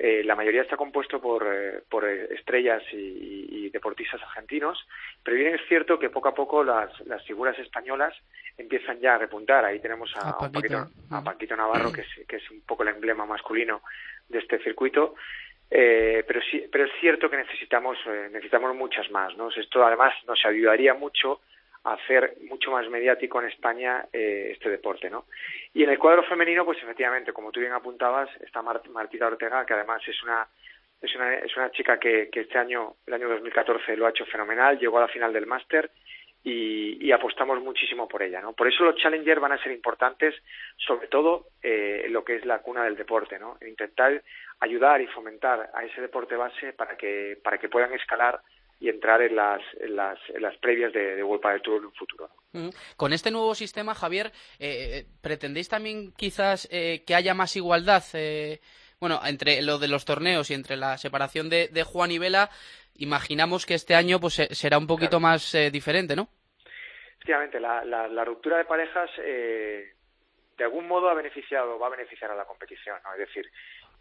Eh, 0.03 0.24
la 0.24 0.33
mayoría 0.36 0.63
está 0.63 0.77
compuesto 0.77 1.22
por, 1.22 1.46
eh, 1.48 1.84
por 1.88 2.10
eh, 2.10 2.34
estrellas 2.34 2.81
y, 2.91 3.67
y 3.67 3.70
deportistas 3.70 4.20
argentinos, 4.24 4.88
pero 5.24 5.38
bien 5.38 5.53
es 5.53 5.62
cierto 5.67 6.00
que 6.00 6.10
poco 6.10 6.29
a 6.29 6.34
poco 6.34 6.63
las, 6.63 6.89
las 7.01 7.24
figuras 7.24 7.58
españolas 7.60 8.15
empiezan 8.58 9.00
ya 9.00 9.13
a 9.13 9.20
repuntar. 9.20 9.63
Ahí 9.63 9.79
tenemos 9.79 10.12
a, 10.17 10.29
A 10.29 10.38
Paquito. 10.39 10.60
Paquito- 10.60 10.88
a 11.12 11.24
Paquito 11.24 11.55
Navarro, 11.55 11.91
que 11.93 12.01
es, 12.01 12.27
que 12.27 12.38
es 12.38 12.50
un 12.50 12.62
poco 12.62 12.81
el 12.81 12.89
emblema 12.89 13.27
masculino 13.27 13.84
de 14.27 14.39
este 14.39 14.58
circuito. 14.63 15.13
Eh, 15.70 16.24
pero 16.27 16.41
sí, 16.50 16.65
pero 16.72 16.86
es 16.86 16.91
cierto 17.00 17.29
que 17.29 17.38
necesitamos 17.38 17.96
eh, 18.08 18.29
necesitamos 18.31 18.75
muchas 18.75 19.10
más, 19.12 19.38
¿no? 19.38 19.50
Esto 19.50 19.86
además 19.86 20.13
nos 20.25 20.43
ayudaría 20.46 20.96
mucho 20.96 21.41
hacer 21.83 22.35
mucho 22.47 22.71
más 22.71 22.88
mediático 22.89 23.41
en 23.41 23.47
España 23.47 24.05
eh, 24.13 24.50
este 24.53 24.69
deporte, 24.69 25.09
¿no? 25.09 25.25
Y 25.73 25.83
en 25.83 25.89
el 25.89 25.97
cuadro 26.00 26.23
femenino, 26.23 26.63
pues 26.65 26.77
efectivamente, 26.83 27.33
como 27.33 27.51
tú 27.51 27.59
bien 27.59 27.73
apuntabas, 27.73 28.29
está 28.41 28.61
Mar- 28.61 28.81
Martita 28.89 29.27
Ortega, 29.27 29.65
que 29.65 29.73
además 29.73 30.01
es 30.07 30.21
una 30.23 30.47
es 31.01 31.15
una, 31.15 31.33
es 31.33 31.57
una 31.57 31.71
chica 31.71 31.97
que, 32.00 32.29
que 32.31 32.41
este 32.41 32.59
año, 32.59 32.93
el 33.07 33.15
año 33.15 33.27
2014, 33.29 33.97
lo 33.97 34.05
ha 34.05 34.11
hecho 34.11 34.23
fenomenal, 34.27 34.77
llegó 34.77 35.00
a 35.00 35.01
la 35.01 35.07
final 35.07 35.33
del 35.33 35.47
máster 35.47 35.89
y, 36.43 37.11
apostamos 37.11 37.61
muchísimo 37.61 38.07
por 38.07 38.23
ella, 38.23 38.39
¿no? 38.41 38.53
Por 38.53 38.67
eso 38.67 38.83
los 38.83 38.95
Challenger 38.95 39.39
van 39.39 39.51
a 39.51 39.61
ser 39.61 39.71
importantes, 39.71 40.33
sobre 40.77 41.07
todo 41.07 41.47
eh, 41.61 42.03
en 42.05 42.13
lo 42.13 42.23
que 42.23 42.35
es 42.35 42.45
la 42.45 42.59
cuna 42.59 42.83
del 42.83 42.95
deporte, 42.95 43.38
¿no? 43.38 43.57
En 43.61 43.69
intentar 43.69 44.21
ayudar 44.59 45.01
y 45.01 45.07
fomentar 45.07 45.69
a 45.73 45.83
ese 45.83 46.01
deporte 46.01 46.35
base 46.35 46.73
para 46.73 46.95
que 46.95 47.38
para 47.43 47.57
que 47.57 47.69
puedan 47.69 47.93
escalar 47.93 48.39
y 48.81 48.89
entrar 48.89 49.21
en 49.21 49.35
las 49.38 49.61
en 49.79 49.95
las, 49.95 50.19
en 50.29 50.41
las 50.41 50.57
previas 50.57 50.91
de, 50.91 51.15
de 51.15 51.23
World 51.23 51.41
Padel 51.41 51.61
Tour 51.61 51.77
en 51.77 51.85
un 51.85 51.93
futuro. 51.93 52.29
Con 52.97 53.13
este 53.13 53.31
nuevo 53.31 53.55
sistema, 53.55 53.95
Javier, 53.95 54.27
eh, 54.59 55.00
eh, 55.00 55.05
¿pretendéis 55.21 55.69
también 55.69 56.11
quizás 56.17 56.67
eh, 56.69 57.03
que 57.07 57.15
haya 57.15 57.33
más 57.33 57.55
igualdad? 57.55 58.03
eh, 58.13 58.59
bueno, 59.00 59.19
entre 59.25 59.61
lo 59.61 59.77
de 59.79 59.88
los 59.88 60.03
torneos 60.05 60.51
y 60.51 60.53
entre 60.53 60.75
la 60.77 60.97
separación 60.97 61.50
de, 61.50 61.69
de 61.69 61.83
Juan 61.83 62.11
y 62.11 62.19
Vela, 62.19 62.50
imaginamos 62.95 63.65
que 63.65 63.73
este 63.75 63.95
año 63.95 64.19
pues 64.19 64.33
se- 64.35 64.53
será 64.53 64.77
un 64.77 64.85
poquito 64.85 65.19
más 65.19 65.55
eh, 65.55 65.71
diferente, 65.71 66.15
¿no? 66.15 66.27
Efectivamente, 67.15 67.59
la, 67.59 67.83
la, 67.85 68.07
la 68.07 68.25
ruptura 68.25 68.57
de 68.57 68.65
parejas 68.65 69.09
eh, 69.19 69.93
de 70.57 70.63
algún 70.63 70.88
modo 70.88 71.09
ha 71.09 71.13
beneficiado, 71.15 71.79
va 71.79 71.88
a 71.88 71.91
beneficiar 71.91 72.29
a 72.31 72.35
la 72.35 72.45
competición, 72.45 72.97
¿no? 73.03 73.13
Es 73.13 73.19
decir, 73.27 73.50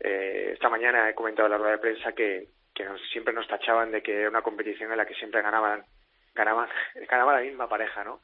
eh, 0.01 0.51
esta 0.53 0.69
mañana 0.69 1.09
he 1.09 1.15
comentado 1.15 1.47
en 1.47 1.53
la 1.53 1.59
rueda 1.59 1.73
de 1.73 1.79
prensa 1.79 2.13
que, 2.13 2.49
que 2.83 2.89
nos- 2.89 3.11
siempre 3.11 3.35
nos 3.35 3.47
tachaban 3.49 3.91
de 3.91 4.03
que 4.03 4.21
era 4.21 4.29
una 4.29 4.43
competición 4.43 4.91
en 4.91 4.99
la 4.99 5.07
que 5.07 5.15
siempre 5.15 5.43
ganaban, 5.43 5.85
ganaban, 6.35 6.69
ganaba 7.09 7.35
la 7.35 7.41
misma 7.43 7.69
pareja, 7.69 8.05
¿no? 8.05 8.21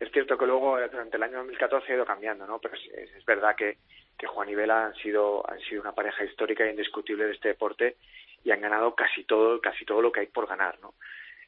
Es 0.00 0.10
cierto 0.12 0.36
que 0.36 0.46
luego 0.46 0.78
durante 0.90 1.16
el 1.16 1.22
año 1.22 1.38
2014 1.38 1.92
ha 1.92 1.96
ido 1.96 2.04
cambiando, 2.04 2.46
¿no? 2.46 2.58
Pero 2.58 2.74
es 2.74 3.24
verdad 3.24 3.54
que, 3.54 3.78
que 4.18 4.26
Juan 4.26 4.48
y 4.48 4.54
Vela 4.54 4.86
han 4.86 4.94
sido, 4.96 5.48
han 5.48 5.60
sido 5.60 5.82
una 5.82 5.92
pareja 5.92 6.24
histórica 6.24 6.64
e 6.64 6.70
indiscutible 6.70 7.26
de 7.26 7.32
este 7.32 7.48
deporte 7.48 7.96
y 8.42 8.50
han 8.50 8.60
ganado 8.60 8.94
casi 8.94 9.24
todo, 9.24 9.60
casi 9.60 9.84
todo 9.84 10.02
lo 10.02 10.12
que 10.12 10.20
hay 10.20 10.26
por 10.26 10.46
ganar, 10.46 10.78
¿no? 10.80 10.94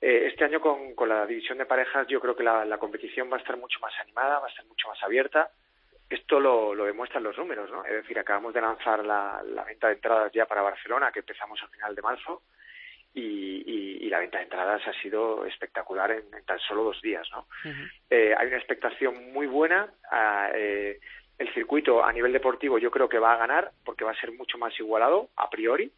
Eh, 0.00 0.28
este 0.30 0.44
año 0.44 0.60
con, 0.60 0.94
con, 0.94 1.08
la 1.08 1.26
división 1.26 1.58
de 1.58 1.66
parejas 1.66 2.06
yo 2.06 2.20
creo 2.20 2.36
que 2.36 2.44
la, 2.44 2.64
la, 2.64 2.78
competición 2.78 3.30
va 3.32 3.36
a 3.36 3.40
estar 3.40 3.56
mucho 3.56 3.80
más 3.80 3.92
animada, 4.00 4.38
va 4.40 4.46
a 4.46 4.50
estar 4.50 4.64
mucho 4.66 4.88
más 4.88 5.02
abierta. 5.02 5.50
Esto 6.08 6.38
lo, 6.38 6.74
lo 6.74 6.84
demuestran 6.84 7.22
los 7.22 7.36
números, 7.36 7.70
¿no? 7.70 7.84
Es 7.84 7.92
decir, 7.92 8.18
acabamos 8.18 8.54
de 8.54 8.60
lanzar 8.60 9.04
la, 9.04 9.42
la, 9.44 9.64
venta 9.64 9.88
de 9.88 9.94
entradas 9.94 10.32
ya 10.32 10.46
para 10.46 10.62
Barcelona, 10.62 11.10
que 11.10 11.20
empezamos 11.20 11.60
a 11.62 11.68
final 11.68 11.94
de 11.94 12.02
marzo, 12.02 12.42
y, 13.12 13.20
y, 13.20 14.06
y 14.06 14.08
la 14.08 14.20
venta 14.20 14.38
de 14.38 14.44
entradas 14.44 14.86
ha 14.86 14.92
sido 15.00 15.44
espectacular 15.46 16.10
en, 16.12 16.24
en 16.32 16.44
tan 16.44 16.58
solo 16.60 16.84
dos 16.84 17.00
días, 17.02 17.26
¿no? 17.32 17.40
Uh 17.64 17.68
-huh. 17.68 17.90
eh, 18.10 18.34
hay 18.38 18.46
una 18.46 18.58
expectación 18.58 19.32
muy 19.32 19.46
buena. 19.46 19.90
Eh, 20.54 21.00
el 21.38 21.52
circuito 21.52 22.04
a 22.04 22.12
nivel 22.12 22.32
deportivo 22.32 22.78
yo 22.78 22.90
creo 22.90 23.08
que 23.08 23.18
va 23.18 23.34
a 23.34 23.36
ganar 23.36 23.72
porque 23.84 24.04
va 24.04 24.12
a 24.12 24.20
ser 24.20 24.32
mucho 24.32 24.58
más 24.58 24.78
igualado 24.80 25.28
a 25.36 25.50
priori 25.50 25.92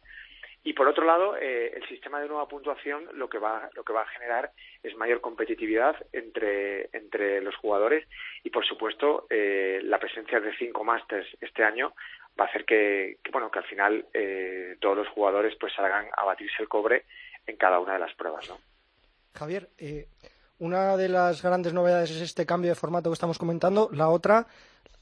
y 0.63 0.73
por 0.73 0.87
otro 0.87 1.05
lado 1.05 1.37
eh, 1.37 1.71
el 1.75 1.87
sistema 1.87 2.19
de 2.19 2.27
nueva 2.27 2.47
puntuación 2.47 3.07
lo 3.13 3.29
que 3.29 3.37
va 3.37 3.69
lo 3.73 3.83
que 3.83 3.93
va 3.93 4.01
a 4.01 4.07
generar 4.07 4.51
es 4.83 4.95
mayor 4.97 5.21
competitividad 5.21 5.95
entre 6.11 6.89
entre 6.93 7.41
los 7.41 7.55
jugadores 7.55 8.07
y 8.43 8.49
por 8.49 8.65
supuesto 8.65 9.25
eh, 9.29 9.79
la 9.83 9.99
presencia 9.99 10.39
de 10.39 10.55
cinco 10.57 10.83
másters 10.83 11.27
este 11.39 11.63
año 11.63 11.93
va 12.39 12.45
a 12.45 12.47
hacer 12.47 12.65
que, 12.65 13.17
que 13.23 13.31
bueno 13.31 13.49
que 13.49 13.59
al 13.59 13.65
final 13.65 14.05
eh, 14.13 14.75
todos 14.81 14.97
los 14.97 15.07
jugadores 15.09 15.55
pues 15.59 15.73
salgan 15.73 16.07
a 16.15 16.25
batirse 16.25 16.61
el 16.61 16.67
cobre 16.67 17.05
en 17.47 17.55
cada 17.55 17.79
una 17.79 17.93
de 17.93 17.99
las 17.99 18.13
pruebas 18.15 18.49
no 18.49 18.57
Javier 19.35 19.69
eh, 19.77 20.07
una 20.59 20.97
de 20.97 21.09
las 21.09 21.41
grandes 21.41 21.73
novedades 21.73 22.11
es 22.11 22.21
este 22.21 22.45
cambio 22.45 22.71
de 22.71 22.75
formato 22.75 23.09
que 23.09 23.15
estamos 23.15 23.39
comentando 23.39 23.89
la 23.91 24.09
otra 24.09 24.47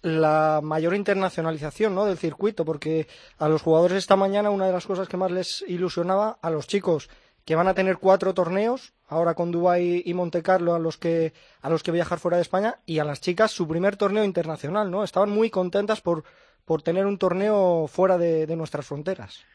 la 0.01 0.61
mayor 0.63 0.93
internacionalización 0.93 1.95
¿no? 1.95 2.05
del 2.05 2.17
circuito, 2.17 2.65
porque 2.65 3.07
a 3.39 3.49
los 3.49 3.61
jugadores 3.61 3.97
esta 3.97 4.15
mañana 4.15 4.51
una 4.51 4.67
de 4.67 4.71
las 4.71 4.85
cosas 4.85 5.07
que 5.07 5.17
más 5.17 5.31
les 5.31 5.63
ilusionaba 5.67 6.37
a 6.41 6.49
los 6.49 6.67
chicos 6.67 7.09
que 7.45 7.55
van 7.55 7.67
a 7.67 7.73
tener 7.73 7.97
cuatro 7.97 8.33
torneos, 8.33 8.93
ahora 9.07 9.33
con 9.33 9.51
Dubái 9.51 10.03
y 10.05 10.13
Monte 10.13 10.43
Carlo 10.43 10.75
a 10.75 10.79
los 10.79 10.97
que 10.97 11.33
a 11.61 11.69
los 11.69 11.81
que 11.81 11.91
viajar 11.91 12.19
fuera 12.19 12.37
de 12.37 12.43
España 12.43 12.75
y 12.85 12.99
a 12.99 13.05
las 13.05 13.21
chicas 13.21 13.51
su 13.51 13.67
primer 13.67 13.95
torneo 13.95 14.25
internacional, 14.25 14.91
¿no? 14.91 15.03
Estaban 15.03 15.29
muy 15.29 15.49
contentas 15.49 16.01
por 16.01 16.23
por 16.65 16.81
tener 16.81 17.05
un 17.05 17.17
torneo 17.17 17.87
fuera 17.87 18.17
de, 18.17 18.45
de 18.45 18.55
nuestras 18.57 18.85
fronteras. 18.85 19.45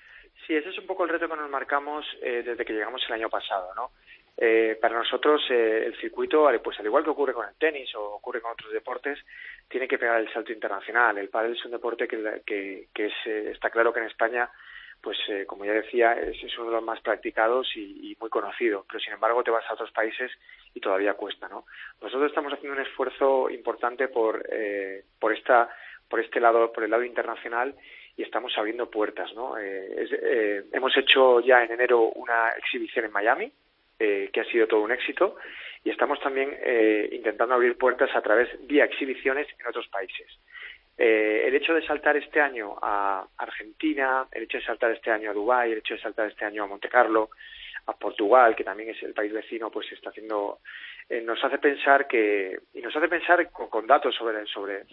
Sí, 0.47 0.55
ese 0.55 0.71
es 0.71 0.79
un 0.79 0.87
poco 0.87 1.05
el 1.05 1.11
reto 1.11 1.29
que 1.29 1.37
nos 1.37 1.51
marcamos 1.51 2.07
eh, 2.23 2.43
desde 2.43 2.65
que 2.65 2.73
llegamos 2.73 3.03
el 3.07 3.15
año 3.15 3.29
pasado, 3.29 3.75
¿no? 3.77 3.91
Eh, 4.37 4.79
para 4.81 4.97
nosotros 4.97 5.43
eh, 5.51 5.85
el 5.87 5.97
circuito, 6.01 6.49
pues 6.65 6.79
al 6.81 6.87
igual 6.87 7.05
que 7.05 7.11
ocurre 7.11 7.35
con 7.35 7.47
el 7.47 7.55
tenis 7.57 7.95
o 7.95 8.15
ocurre 8.15 8.41
con 8.41 8.53
otros 8.53 8.73
deportes, 8.73 9.19
tiene 9.69 9.87
que 9.87 9.99
pegar 9.99 10.21
el 10.21 10.33
salto 10.33 10.53
internacional. 10.53 11.19
El 11.19 11.29
pádel 11.29 11.53
es 11.53 11.65
un 11.65 11.73
deporte 11.73 12.09
que, 12.09 12.43
que, 12.47 13.07
es, 13.07 13.13
eh, 13.27 13.51
está 13.51 13.71
claro 13.71 13.93
que 13.93 14.01
en 14.01 14.07
España, 14.07 14.51
pues 15.01 15.19
eh, 15.29 15.45
como 15.47 15.65
ya 15.65 15.73
decía, 15.73 16.15
es, 16.15 16.43
es, 16.43 16.59
uno 16.59 16.69
de 16.69 16.77
los 16.77 16.85
más 16.85 17.01
practicados 17.01 17.77
y, 17.77 18.11
y, 18.11 18.17
muy 18.19 18.31
conocido. 18.31 18.85
Pero 18.89 19.01
sin 19.01 19.13
embargo 19.13 19.45
te 19.45 19.51
vas 19.51 19.69
a 19.69 19.75
otros 19.75 19.91
países 19.93 20.31
y 20.75 20.81
todavía 20.81 21.15
cuesta, 21.15 21.49
¿no? 21.49 21.67
Nosotros 22.01 22.31
estamos 22.31 22.53
haciendo 22.53 22.79
un 22.79 22.87
esfuerzo 22.87 23.51
importante 23.51 24.09
por 24.09 24.45
eh, 24.51 25.05
por 25.21 25.33
esta 25.33 25.69
por 26.09 26.21
este 26.21 26.41
lado, 26.41 26.73
por 26.73 26.85
el 26.85 26.91
lado 26.91 27.05
internacional 27.05 27.75
y 28.17 28.23
estamos 28.23 28.53
abriendo 28.57 28.91
puertas, 28.91 29.33
¿no? 29.35 29.57
Es, 29.57 30.11
hemos 30.73 30.95
hecho 30.99 31.41
ya 31.41 31.65
en 31.65 31.73
enero 31.73 32.11
una 32.15 32.51
exhibición 32.51 33.07
en 33.07 33.13
Miami, 33.13 33.53
eh, 34.03 34.31
que 34.33 34.41
ha 34.41 34.45
sido 34.45 34.67
todo 34.67 34.81
un 34.81 34.91
éxito, 34.91 35.37
y 35.85 35.91
estamos 35.91 36.21
también 36.21 36.57
eh, 36.61 37.09
intentando 37.13 37.55
abrir 37.55 37.77
puertas 37.77 38.11
a 38.15 38.21
través 38.21 38.49
vía 38.67 38.85
exhibiciones 38.85 39.47
en 39.59 39.67
otros 39.67 39.87
países. 39.89 40.27
Eh, 40.99 41.45
el 41.47 41.55
hecho 41.55 41.73
de 41.73 41.87
saltar 41.87 42.17
este 42.17 42.41
año 42.41 42.75
a 42.83 43.25
Argentina, 43.39 44.27
el 44.33 44.45
hecho 44.45 44.59
de 44.59 44.65
saltar 44.65 44.91
este 44.91 45.11
año 45.11 45.31
a 45.31 45.35
Dubái, 45.35 45.73
el 45.73 45.79
hecho 45.79 45.95
de 45.95 46.01
saltar 46.01 46.29
este 46.29 46.45
año 46.45 46.65
a 46.65 46.67
Monte 46.67 46.89
Carlo, 46.89 47.31
a 47.87 47.93
Portugal, 47.97 48.55
que 48.55 48.65
también 48.65 48.91
es 48.91 49.03
el 49.03 49.13
país 49.13 49.33
vecino, 49.33 49.71
pues 49.71 49.91
está 49.93 50.11
haciendo, 50.11 50.59
eh, 51.09 51.21
nos 51.21 51.43
hace 51.45 51.59
pensar 51.59 52.07
que, 52.07 52.59
y 52.75 52.81
nos 52.81 52.95
hace 52.95 53.09
pensar 53.09 53.51
con, 53.51 53.87
datos 53.87 54.15
sobre, 54.15 54.47
sobre 54.47 54.85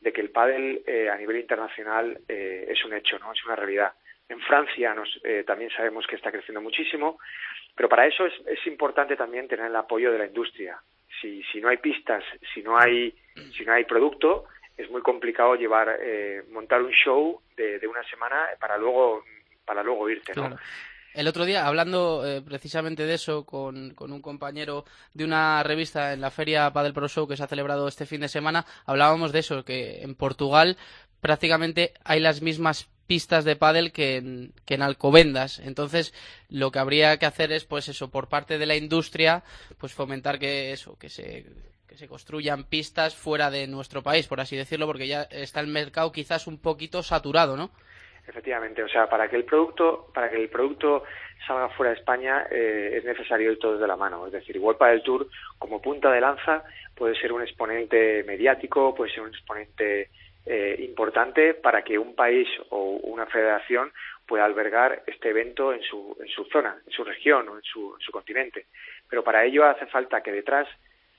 de 0.00 0.12
que 0.12 0.20
el 0.20 0.30
pádel 0.30 0.82
eh, 0.86 1.10
a 1.10 1.16
nivel 1.16 1.38
internacional 1.38 2.18
eh, 2.28 2.66
es 2.68 2.84
un 2.84 2.94
hecho, 2.94 3.18
no 3.18 3.32
es 3.32 3.44
una 3.44 3.56
realidad. 3.56 3.92
En 4.28 4.40
Francia 4.40 4.94
nos, 4.94 5.08
eh, 5.24 5.44
también 5.46 5.70
sabemos 5.70 6.06
que 6.06 6.16
está 6.16 6.30
creciendo 6.30 6.60
muchísimo, 6.60 7.18
pero 7.74 7.88
para 7.88 8.06
eso 8.06 8.26
es, 8.26 8.34
es 8.46 8.66
importante 8.66 9.16
también 9.16 9.48
tener 9.48 9.66
el 9.66 9.76
apoyo 9.76 10.12
de 10.12 10.18
la 10.18 10.26
industria. 10.26 10.78
Si, 11.20 11.42
si 11.44 11.60
no 11.60 11.68
hay 11.68 11.78
pistas, 11.78 12.22
si 12.52 12.62
no 12.62 12.78
hay, 12.78 13.14
si 13.56 13.64
no 13.64 13.72
hay 13.72 13.84
producto, 13.84 14.46
es 14.76 14.88
muy 14.90 15.02
complicado 15.02 15.56
llevar, 15.56 15.98
eh, 16.00 16.44
montar 16.50 16.82
un 16.82 16.92
show 16.92 17.40
de, 17.56 17.80
una 17.88 18.04
semana 18.04 18.46
para 18.60 18.78
luego, 18.78 19.24
para 19.64 19.82
luego 19.82 20.08
irte, 20.08 20.32
¿no? 20.36 20.42
Claro. 20.42 20.58
El 21.14 21.26
otro 21.26 21.44
día, 21.44 21.66
hablando 21.66 22.24
eh, 22.24 22.42
precisamente 22.42 23.04
de 23.04 23.14
eso 23.14 23.44
con, 23.44 23.94
con, 23.94 24.12
un 24.12 24.22
compañero 24.22 24.84
de 25.14 25.24
una 25.24 25.62
revista 25.64 26.12
en 26.12 26.20
la 26.20 26.30
feria 26.30 26.70
Padel 26.72 26.92
Pro 26.92 27.08
Show 27.08 27.26
que 27.26 27.36
se 27.36 27.42
ha 27.42 27.48
celebrado 27.48 27.88
este 27.88 28.06
fin 28.06 28.20
de 28.20 28.28
semana, 28.28 28.66
hablábamos 28.86 29.32
de 29.32 29.40
eso, 29.40 29.64
que 29.64 30.02
en 30.02 30.14
Portugal 30.14 30.76
prácticamente 31.20 31.92
hay 32.04 32.20
las 32.20 32.40
mismas 32.40 32.88
pistas 33.08 33.44
de 33.44 33.56
pádel 33.56 33.90
que 33.90 34.16
en, 34.18 34.52
que 34.64 34.74
en 34.74 34.82
Alcobendas. 34.82 35.58
Entonces, 35.58 36.14
lo 36.48 36.70
que 36.70 36.78
habría 36.78 37.16
que 37.18 37.26
hacer 37.26 37.50
es, 37.50 37.64
pues 37.64 37.88
eso, 37.88 38.10
por 38.10 38.28
parte 38.28 38.58
de 38.58 38.66
la 38.66 38.76
industria, 38.76 39.42
pues 39.78 39.92
fomentar 39.94 40.38
que 40.38 40.72
eso, 40.72 40.96
que 40.98 41.08
se 41.08 41.46
que 41.88 41.96
se 41.96 42.06
construyan 42.06 42.64
pistas 42.64 43.16
fuera 43.16 43.50
de 43.50 43.66
nuestro 43.66 44.02
país, 44.02 44.28
por 44.28 44.40
así 44.40 44.54
decirlo, 44.56 44.86
porque 44.86 45.08
ya 45.08 45.22
está 45.22 45.60
el 45.60 45.68
mercado 45.68 46.12
quizás 46.12 46.46
un 46.46 46.60
poquito 46.60 47.02
saturado, 47.02 47.56
¿no? 47.56 47.70
Efectivamente, 48.28 48.82
o 48.82 48.88
sea, 48.88 49.08
para 49.08 49.26
que 49.26 49.36
el 49.36 49.44
producto, 49.44 50.10
para 50.12 50.28
que 50.28 50.36
el 50.36 50.50
producto 50.50 51.04
salga 51.46 51.70
fuera 51.70 51.92
de 51.92 51.98
España 51.98 52.46
eh, 52.50 52.98
es 52.98 53.04
necesario 53.06 53.50
ir 53.50 53.58
todos 53.58 53.80
de 53.80 53.86
la 53.86 53.96
mano. 53.96 54.26
Es 54.26 54.32
decir, 54.32 54.54
igual 54.54 54.76
para 54.76 54.92
el 54.92 55.02
Tour, 55.02 55.28
como 55.58 55.80
punta 55.80 56.10
de 56.12 56.20
lanza, 56.20 56.62
puede 56.94 57.18
ser 57.18 57.32
un 57.32 57.40
exponente 57.40 58.22
mediático, 58.24 58.94
puede 58.94 59.10
ser 59.10 59.22
un 59.22 59.30
exponente 59.30 60.10
eh, 60.48 60.76
importante 60.80 61.54
para 61.54 61.82
que 61.82 61.98
un 61.98 62.14
país 62.14 62.48
o 62.70 62.98
una 63.02 63.26
federación 63.26 63.92
pueda 64.26 64.44
albergar 64.44 65.02
este 65.06 65.30
evento 65.30 65.72
en 65.72 65.82
su, 65.82 66.16
en 66.20 66.28
su 66.28 66.44
zona, 66.44 66.76
en 66.86 66.92
su 66.92 67.04
región 67.04 67.48
o 67.48 67.56
en 67.56 67.62
su, 67.62 67.94
en 67.94 68.00
su 68.00 68.12
continente. 68.12 68.66
Pero 69.08 69.22
para 69.22 69.44
ello 69.44 69.64
hace 69.64 69.86
falta 69.86 70.22
que 70.22 70.32
detrás 70.32 70.68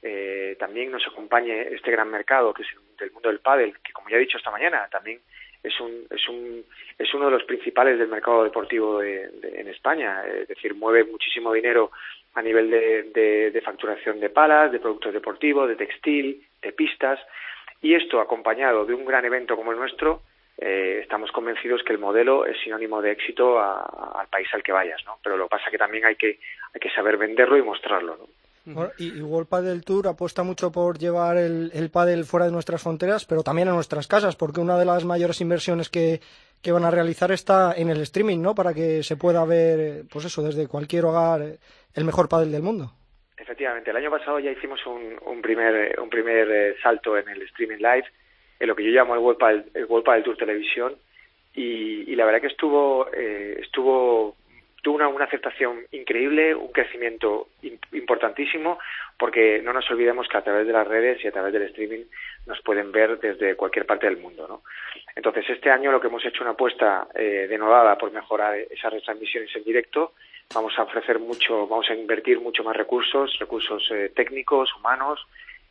eh, 0.01 0.55
también 0.59 0.91
nos 0.91 1.05
acompañe 1.07 1.73
este 1.73 1.91
gran 1.91 2.09
mercado 2.09 2.53
que 2.53 2.63
es 2.63 2.69
el 2.71 2.97
del 2.97 3.11
mundo 3.11 3.29
del 3.29 3.39
pádel, 3.39 3.77
que 3.83 3.93
como 3.93 4.09
ya 4.09 4.17
he 4.17 4.21
dicho 4.21 4.37
esta 4.37 4.51
mañana, 4.51 4.87
también 4.91 5.19
es 5.63 5.79
un, 5.79 6.05
es 6.09 6.27
un 6.27 6.65
es 6.97 7.13
uno 7.13 7.25
de 7.25 7.31
los 7.31 7.43
principales 7.43 7.97
del 7.97 8.07
mercado 8.07 8.43
deportivo 8.43 8.99
de, 8.99 9.29
en 9.43 9.67
España, 9.67 10.23
es 10.25 10.47
decir, 10.47 10.73
mueve 10.75 11.03
muchísimo 11.03 11.53
dinero 11.53 11.91
a 12.33 12.41
nivel 12.41 12.69
de, 12.69 13.51
de 13.51 13.61
facturación 13.61 14.19
de 14.19 14.29
palas, 14.29 14.71
de 14.71 14.79
productos 14.79 15.13
deportivos, 15.13 15.67
de 15.67 15.75
textil, 15.75 16.45
de 16.61 16.71
pistas, 16.73 17.19
y 17.81 17.95
esto 17.95 18.19
acompañado 18.19 18.85
de 18.85 18.93
un 18.93 19.05
gran 19.05 19.25
evento 19.25 19.55
como 19.55 19.71
el 19.71 19.77
nuestro, 19.77 20.21
eh, 20.57 20.99
estamos 21.01 21.31
convencidos 21.31 21.81
que 21.83 21.93
el 21.93 21.99
modelo 21.99 22.45
es 22.45 22.59
sinónimo 22.61 23.01
de 23.01 23.11
éxito 23.11 23.59
a, 23.59 24.19
al 24.19 24.27
país 24.27 24.47
al 24.53 24.63
que 24.63 24.73
vayas, 24.73 25.01
¿no? 25.05 25.17
Pero 25.23 25.37
lo 25.37 25.45
que 25.45 25.51
pasa 25.51 25.71
que 25.71 25.77
también 25.77 26.05
hay 26.05 26.15
que, 26.15 26.39
hay 26.73 26.79
que 26.81 26.89
saber 26.89 27.17
venderlo 27.17 27.57
y 27.57 27.61
mostrarlo, 27.61 28.17
¿no? 28.17 28.27
Y, 28.97 29.19
y 29.19 29.45
Padel 29.49 29.83
Tour 29.83 30.07
apuesta 30.07 30.43
mucho 30.43 30.71
por 30.71 30.99
llevar 30.99 31.37
el, 31.37 31.71
el 31.73 31.89
pádel 31.89 32.25
fuera 32.25 32.45
de 32.45 32.51
nuestras 32.51 32.83
fronteras, 32.83 33.25
pero 33.25 33.41
también 33.41 33.69
a 33.69 33.73
nuestras 33.73 34.07
casas, 34.07 34.35
porque 34.35 34.59
una 34.59 34.77
de 34.77 34.85
las 34.85 35.05
mayores 35.05 35.41
inversiones 35.41 35.89
que, 35.89 36.19
que 36.61 36.71
van 36.71 36.83
a 36.83 36.91
realizar 36.91 37.31
está 37.31 37.73
en 37.75 37.89
el 37.89 38.01
streaming, 38.01 38.39
¿no? 38.39 38.53
Para 38.53 38.73
que 38.73 39.01
se 39.01 39.15
pueda 39.15 39.43
ver, 39.45 40.03
pues 40.11 40.25
eso, 40.25 40.43
desde 40.43 40.67
cualquier 40.67 41.05
hogar, 41.05 41.57
el 41.93 42.05
mejor 42.05 42.27
pádel 42.29 42.51
del 42.51 42.61
mundo. 42.61 42.91
Efectivamente, 43.39 43.89
el 43.89 43.97
año 43.97 44.11
pasado 44.11 44.39
ya 44.39 44.51
hicimos 44.51 44.85
un, 44.85 45.17
un 45.25 45.41
primer, 45.41 45.99
un 45.99 46.09
primer 46.09 46.51
eh, 46.51 46.75
salto 46.83 47.17
en 47.17 47.29
el 47.29 47.41
streaming 47.43 47.77
live, 47.77 48.05
en 48.59 48.67
lo 48.67 48.75
que 48.75 48.83
yo 48.83 48.91
llamo 48.91 49.15
el 49.15 49.21
World 49.21 49.39
Padel, 49.39 49.65
el 49.73 49.85
World 49.85 50.05
Padel 50.05 50.23
Tour 50.23 50.37
Televisión, 50.37 50.95
y, 51.53 52.11
y 52.11 52.15
la 52.15 52.25
verdad 52.25 52.41
que 52.41 52.47
estuvo, 52.47 53.09
eh, 53.13 53.57
estuvo 53.61 54.35
tuvo 54.81 54.95
una, 54.95 55.07
una 55.07 55.25
aceptación 55.25 55.85
increíble, 55.91 56.55
un 56.55 56.71
crecimiento 56.71 57.49
importantísimo, 57.91 58.79
porque 59.17 59.61
no 59.61 59.73
nos 59.73 59.89
olvidemos 59.91 60.27
que 60.27 60.37
a 60.37 60.41
través 60.43 60.65
de 60.65 60.73
las 60.73 60.87
redes 60.87 61.23
y 61.23 61.27
a 61.27 61.31
través 61.31 61.51
del 61.53 61.63
streaming 61.63 62.05
nos 62.45 62.61
pueden 62.61 62.91
ver 62.91 63.19
desde 63.19 63.55
cualquier 63.55 63.85
parte 63.85 64.05
del 64.07 64.17
mundo, 64.17 64.47
¿no? 64.47 64.61
Entonces, 65.15 65.49
este 65.49 65.69
año 65.69 65.91
lo 65.91 65.99
que 65.99 66.07
hemos 66.07 66.25
hecho 66.25 66.43
una 66.43 66.51
apuesta 66.51 67.07
eh, 67.13 67.47
denodada 67.49 67.97
por 67.97 68.11
mejorar 68.11 68.57
esas 68.57 68.93
retransmisiones 68.93 69.53
en 69.55 69.63
directo. 69.63 70.13
Vamos 70.53 70.73
a 70.79 70.83
ofrecer 70.83 71.19
mucho, 71.19 71.67
vamos 71.67 71.89
a 71.91 71.93
invertir 71.93 72.39
mucho 72.39 72.63
más 72.63 72.75
recursos, 72.75 73.37
recursos 73.39 73.87
eh, 73.91 74.11
técnicos, 74.15 74.75
humanos, 74.75 75.19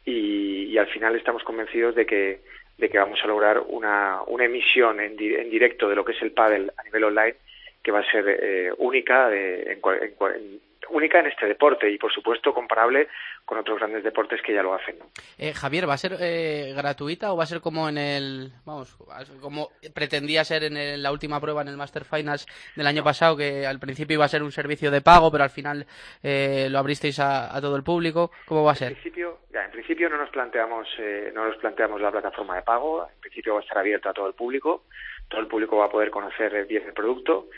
y, 0.05 0.67
y, 0.67 0.79
al 0.79 0.87
final 0.87 1.17
estamos 1.17 1.43
convencidos 1.43 1.97
de 1.97 2.07
que, 2.07 2.41
de 2.79 2.89
que 2.89 2.99
vamos 2.99 3.19
a 3.23 3.27
lograr 3.27 3.59
una, 3.67 4.23
una 4.29 4.45
emisión 4.45 5.01
en, 5.01 5.17
di 5.17 5.35
en 5.35 5.51
directo 5.51 5.89
de 5.89 5.97
lo 5.97 6.05
que 6.05 6.13
es 6.13 6.23
el 6.23 6.31
pádel 6.31 6.73
a 6.77 6.85
nivel 6.85 7.05
online 7.05 7.35
que 7.83 7.91
va 7.91 8.01
a 8.01 8.11
ser 8.11 8.25
eh, 8.29 8.73
única 8.79 9.29
de, 9.29 9.73
en, 9.73 9.81
en, 9.83 10.61
única 10.91 11.21
en 11.21 11.27
este 11.27 11.47
deporte 11.47 11.91
y 11.91 11.99
por 11.99 12.13
supuesto 12.13 12.53
comparable 12.55 13.09
con 13.45 13.59
otros 13.59 13.79
grandes 13.79 14.05
deportes 14.05 14.41
que 14.43 14.53
ya 14.55 14.63
lo 14.63 14.75
hacen. 14.75 14.97
Eh, 15.39 15.53
Javier, 15.55 15.89
¿va 15.89 15.95
a 15.95 15.99
ser 15.99 16.17
eh, 16.21 16.73
gratuita 16.77 17.33
o 17.33 17.37
va 17.37 17.45
a 17.45 17.47
ser 17.47 17.61
como 17.61 17.89
en 17.89 17.99
el, 17.99 18.53
vamos, 18.65 18.97
como 19.41 19.71
pretendía 19.95 20.45
ser 20.45 20.65
en 20.65 20.77
el- 20.77 21.03
la 21.03 21.13
última 21.13 21.41
prueba 21.41 21.63
en 21.63 21.69
el 21.69 21.77
Master 21.77 22.05
Finals 22.05 22.47
del 22.77 22.87
año 22.87 23.03
pasado, 23.05 23.37
que 23.37 23.67
al 23.67 23.79
principio 23.79 24.15
iba 24.15 24.25
a 24.25 24.29
ser 24.29 24.43
un 24.43 24.53
servicio 24.53 24.91
de 24.91 25.01
pago, 25.01 25.31
pero 25.31 25.45
al 25.45 25.51
final 25.51 25.87
eh, 26.23 26.69
lo 26.71 26.79
abristeis 26.79 27.19
a, 27.21 27.55
a 27.57 27.61
todo 27.61 27.77
el 27.77 27.83
público? 27.83 28.31
¿Cómo 28.47 28.65
va 28.65 28.73
a 28.73 28.75
En 28.75 28.79
ser? 28.79 28.93
principio, 28.93 29.39
ya, 29.53 29.65
en 29.65 29.71
principio 29.71 30.09
no 30.11 30.19
nos 30.19 30.31
planteamos, 30.31 30.87
eh, 30.99 31.33
no 31.35 31.47
nos 31.47 31.57
planteamos 31.57 32.01
la 32.01 32.11
plataforma 32.11 32.57
de 32.57 32.63
pago. 32.63 33.09
En 33.09 33.21
principio 33.21 33.55
va 33.55 33.61
a 33.61 33.63
estar 33.63 33.79
abierta 33.79 34.11
a 34.11 34.13
todo 34.15 34.27
el 34.27 34.35
público. 34.35 34.85
Todo 35.29 35.41
el 35.41 35.47
público 35.47 35.77
va 35.77 35.87
a 35.87 35.91
poder 35.91 36.11
conocer 36.11 36.55
eh, 36.55 36.65
bien 36.65 36.85
el 36.87 36.93
producto 36.93 37.49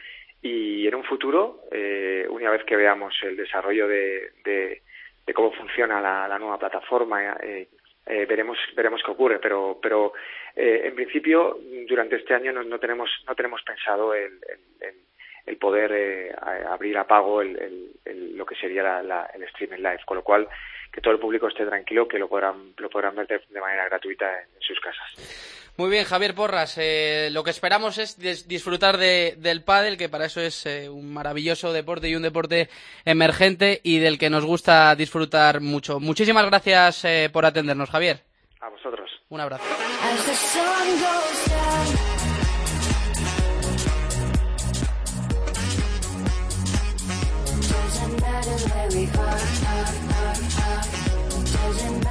y 0.42 0.86
en 0.86 0.94
un 0.94 1.04
futuro, 1.04 1.62
eh, 1.70 2.26
una 2.30 2.50
vez 2.50 2.64
que 2.64 2.76
veamos 2.76 3.14
el 3.22 3.36
desarrollo 3.36 3.86
de, 3.86 4.32
de- 4.44 4.82
cómo 5.34 5.52
funciona 5.52 6.00
la, 6.00 6.26
nueva 6.38 6.58
plataforma, 6.58 7.36
eh, 7.42 7.68
eh, 8.06 8.26
veremos 8.26 8.58
veremos 8.74 9.00
qué 9.04 9.10
ocurre. 9.12 9.38
Pero 9.38 9.78
pero 9.80 10.12
eh, 10.56 10.82
en 10.86 10.94
principio 10.94 11.58
durante 11.88 12.16
este 12.16 12.34
año 12.34 12.52
no, 12.52 12.62
no 12.64 12.78
tenemos 12.80 13.08
no 13.28 13.34
tenemos 13.34 13.62
pensado 13.62 14.12
el, 14.14 14.32
el- 14.80 14.94
el- 15.46 15.56
poder 15.58 16.34
abrir 16.68 16.96
a 16.98 17.06
pago 17.06 17.42
el, 17.42 17.56
el- 18.04 18.36
lo 18.36 18.44
que 18.46 18.54
sería 18.56 19.02
la- 19.02 19.30
el 19.34 19.42
streaming 19.44 19.78
live, 19.78 20.00
con 20.06 20.16
lo 20.16 20.22
cual 20.24 20.48
que 20.92 21.00
todo 21.00 21.14
el 21.14 21.20
público 21.20 21.46
esté 21.48 21.64
tranquilo, 21.66 22.08
que 22.08 22.18
lo 22.18 22.28
podrán 22.28 22.72
lo 22.78 22.88
podrán 22.90 23.14
ver 23.14 23.26
de, 23.28 23.60
manera 23.60 23.84
gratuita 23.86 24.40
en 24.42 24.60
sus 24.60 24.80
casas. 24.80 25.69
Muy 25.80 25.88
bien, 25.88 26.04
Javier 26.04 26.34
Porras. 26.34 26.74
eh, 26.76 27.30
lo 27.32 27.42
que 27.42 27.48
esperamos 27.48 27.96
es 27.96 28.18
dis- 28.18 28.44
disfrutar 28.44 28.98
de- 28.98 29.34
del 29.38 29.62
pádel, 29.64 29.96
que 29.96 30.10
para 30.10 30.26
eso 30.26 30.42
es 30.42 30.66
eh, 30.66 30.90
un 30.90 31.10
maravilloso 31.10 31.72
deporte 31.72 32.06
y 32.10 32.14
un 32.14 32.20
deporte 32.20 32.68
emergente 33.06 33.80
y 33.82 33.98
del 33.98 34.18
que 34.18 34.28
nos 34.28 34.44
gusta 34.44 34.94
disfrutar 34.94 35.62
mucho. 35.62 35.98
Muchísimas 35.98 36.44
gracias 36.44 37.02
eh, 37.06 37.30
por 37.32 37.46
atendernos, 37.46 37.88
Javier. 37.88 38.22
A 38.60 38.68
vosotros. 38.68 39.08
Un 39.30 39.40
abrazo. 39.40 39.64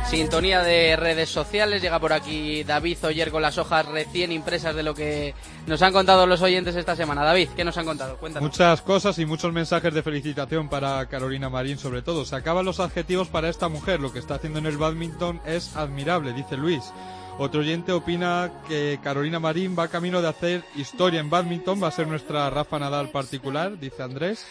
Sintonía 0.09 0.63
de 0.63 0.95
redes 0.95 1.29
sociales. 1.29 1.83
Llega 1.83 1.99
por 1.99 2.13
aquí 2.13 2.63
David 2.63 2.97
Oyer 3.03 3.29
con 3.29 3.43
las 3.43 3.59
hojas 3.59 3.85
recién 3.85 4.31
impresas 4.31 4.75
de 4.75 4.81
lo 4.81 4.95
que 4.95 5.35
nos 5.67 5.83
han 5.83 5.93
contado 5.93 6.25
los 6.25 6.41
oyentes 6.41 6.75
esta 6.75 6.95
semana. 6.95 7.23
David, 7.23 7.49
¿qué 7.55 7.63
nos 7.63 7.77
han 7.77 7.85
contado? 7.85 8.17
Cuéntanos. 8.17 8.49
Muchas 8.49 8.81
cosas 8.81 9.19
y 9.19 9.27
muchos 9.27 9.53
mensajes 9.53 9.93
de 9.93 10.01
felicitación 10.01 10.67
para 10.67 11.05
Carolina 11.05 11.51
Marín 11.51 11.77
sobre 11.77 12.01
todo. 12.01 12.25
Se 12.25 12.35
acaban 12.35 12.65
los 12.65 12.79
adjetivos 12.79 13.27
para 13.27 13.49
esta 13.49 13.69
mujer. 13.69 13.99
Lo 13.99 14.11
que 14.11 14.17
está 14.17 14.35
haciendo 14.35 14.57
en 14.57 14.65
el 14.65 14.77
badminton 14.77 15.41
es 15.45 15.75
admirable, 15.75 16.33
dice 16.33 16.57
Luis. 16.57 16.91
Otro 17.41 17.61
oyente 17.61 17.93
opina 17.93 18.51
que 18.67 18.99
Carolina 19.01 19.39
Marín 19.39 19.73
va 19.79 19.87
camino 19.87 20.21
de 20.21 20.27
hacer 20.27 20.61
historia 20.75 21.21
en 21.21 21.29
badminton, 21.29 21.81
va 21.81 21.87
a 21.87 21.91
ser 21.91 22.05
nuestra 22.05 22.49
Rafa 22.49 22.79
Nadal 22.79 23.11
particular, 23.11 23.79
dice 23.79 24.03
Andrés. 24.03 24.45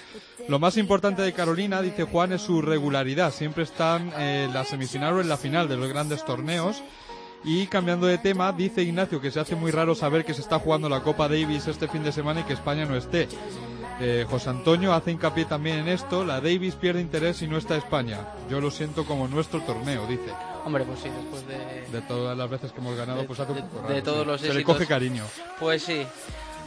Lo 0.49 0.59
más 0.59 0.79
importante 0.79 1.21
de 1.21 1.35
Carolina, 1.35 1.83
dice 1.83 2.05
Juan, 2.05 2.33
es 2.33 2.41
su 2.41 2.63
regularidad. 2.63 3.31
Siempre 3.31 3.65
están 3.65 4.11
en 4.19 4.55
la 4.55 4.65
semifinal 4.65 5.13
o 5.13 5.21
en 5.21 5.29
la 5.29 5.37
final 5.37 5.69
de 5.69 5.77
los 5.77 5.87
grandes 5.91 6.25
torneos. 6.25 6.83
Y 7.45 7.67
cambiando 7.67 8.07
de 8.07 8.17
tema, 8.17 8.53
dice 8.53 8.83
Ignacio 8.83 9.21
que 9.21 9.31
se 9.31 9.41
hace 9.41 9.55
muy 9.55 9.71
raro 9.71 9.95
saber 9.95 10.25
que 10.25 10.33
se 10.33 10.41
está 10.41 10.59
jugando 10.59 10.89
la 10.89 11.03
Copa 11.03 11.29
Davis 11.29 11.67
este 11.67 11.89
fin 11.89 12.03
de 12.03 12.11
semana 12.11 12.41
y 12.41 12.45
que 12.45 12.55
España 12.55 12.87
no 12.87 12.97
esté. 12.97 13.29
Eh, 14.01 14.25
José 14.31 14.49
Antonio 14.49 14.95
hace 14.95 15.11
hincapié 15.11 15.45
también 15.45 15.81
en 15.81 15.89
esto, 15.89 16.25
la 16.25 16.41
Davis 16.41 16.75
pierde 16.75 17.03
interés 17.03 17.37
si 17.37 17.49
no 17.49 17.59
está 17.59 17.77
España. 17.77 18.21
Yo 18.49 18.63
lo 18.63 18.71
siento 18.71 19.05
como 19.05 19.29
nuestro 19.29 19.61
torneo, 19.61 20.07
dice. 20.07 20.33
Hombre, 20.65 20.85
pues 20.85 21.01
sí, 21.01 21.09
después 21.09 21.47
de, 21.47 21.99
De 21.99 22.03
todas 22.07 22.37
las 22.37 22.51
veces 22.51 22.73
que 22.73 22.79
hemos 22.81 22.97
ganado, 22.97 23.21
de- 23.21 23.27
pues 23.27 23.41
hace 23.41 23.53
un 23.53 23.57
de- 23.59 23.63
poco 23.65 23.89
de 23.89 24.03
todos 24.03 24.21
sí. 24.23 24.27
los 24.27 24.41
Se 24.41 24.55
le 24.55 24.65
coge 24.65 24.87
cariño. 24.87 25.25
Pues 25.59 25.83
sí. 25.83 26.07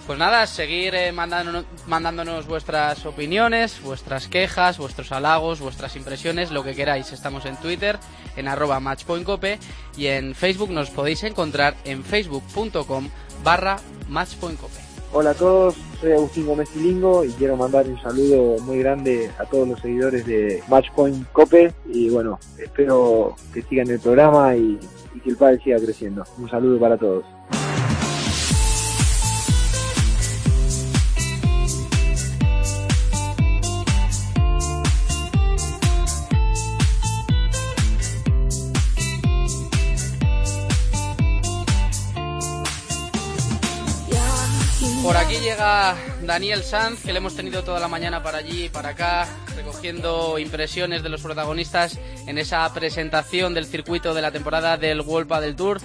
Pues 0.07 0.17
nada, 0.17 0.47
seguir 0.47 0.95
eh, 0.95 1.11
mandándonos, 1.11 1.63
mandándonos 1.85 2.47
vuestras 2.47 3.05
opiniones, 3.05 3.79
vuestras 3.83 4.27
quejas, 4.27 4.79
vuestros 4.79 5.11
halagos, 5.11 5.59
vuestras 5.59 5.95
impresiones, 5.95 6.49
lo 6.49 6.63
que 6.63 6.73
queráis. 6.73 7.11
Estamos 7.11 7.45
en 7.45 7.55
Twitter, 7.57 7.99
en 8.35 8.47
arroba 8.47 8.79
matchpointcope 8.79 9.59
y 9.95 10.07
en 10.07 10.33
Facebook 10.33 10.71
nos 10.71 10.89
podéis 10.89 11.21
encontrar 11.23 11.75
en 11.85 12.03
facebook.com 12.03 13.09
barra 13.43 13.77
matchpointcope. 14.09 14.79
Hola 15.13 15.29
a 15.31 15.33
todos, 15.35 15.75
soy 16.01 16.13
Agustín 16.13 16.47
Gómez 16.47 16.67
Tilingo 16.69 17.23
y 17.23 17.29
quiero 17.29 17.55
mandar 17.55 17.87
un 17.87 18.01
saludo 18.01 18.59
muy 18.63 18.79
grande 18.79 19.29
a 19.37 19.45
todos 19.45 19.67
los 19.67 19.79
seguidores 19.79 20.25
de 20.25 20.63
Matchpoint 20.67 21.31
Cope 21.31 21.71
y 21.85 22.09
bueno, 22.09 22.39
espero 22.57 23.35
que 23.53 23.61
sigan 23.61 23.89
el 23.89 23.99
programa 23.99 24.55
y, 24.55 24.79
y 25.13 25.19
que 25.19 25.29
el 25.29 25.37
padre 25.37 25.59
siga 25.63 25.77
creciendo. 25.77 26.23
Un 26.39 26.49
saludo 26.49 26.79
para 26.79 26.97
todos. 26.97 27.23
Por 45.11 45.19
aquí 45.19 45.39
llega 45.39 45.93
Daniel 46.21 46.63
Sanz, 46.63 47.03
que 47.03 47.11
le 47.11 47.17
hemos 47.17 47.35
tenido 47.35 47.65
toda 47.65 47.81
la 47.81 47.89
mañana 47.89 48.23
para 48.23 48.37
allí 48.37 48.63
y 48.63 48.69
para 48.69 48.91
acá, 48.91 49.27
recogiendo 49.57 50.39
impresiones 50.39 51.03
de 51.03 51.09
los 51.09 51.21
protagonistas 51.21 51.99
en 52.27 52.37
esa 52.37 52.73
presentación 52.73 53.53
del 53.53 53.65
circuito 53.65 54.13
de 54.13 54.21
la 54.21 54.31
temporada 54.31 54.77
del 54.77 55.01
World 55.01 55.29
del 55.41 55.57
Tour. 55.57 55.81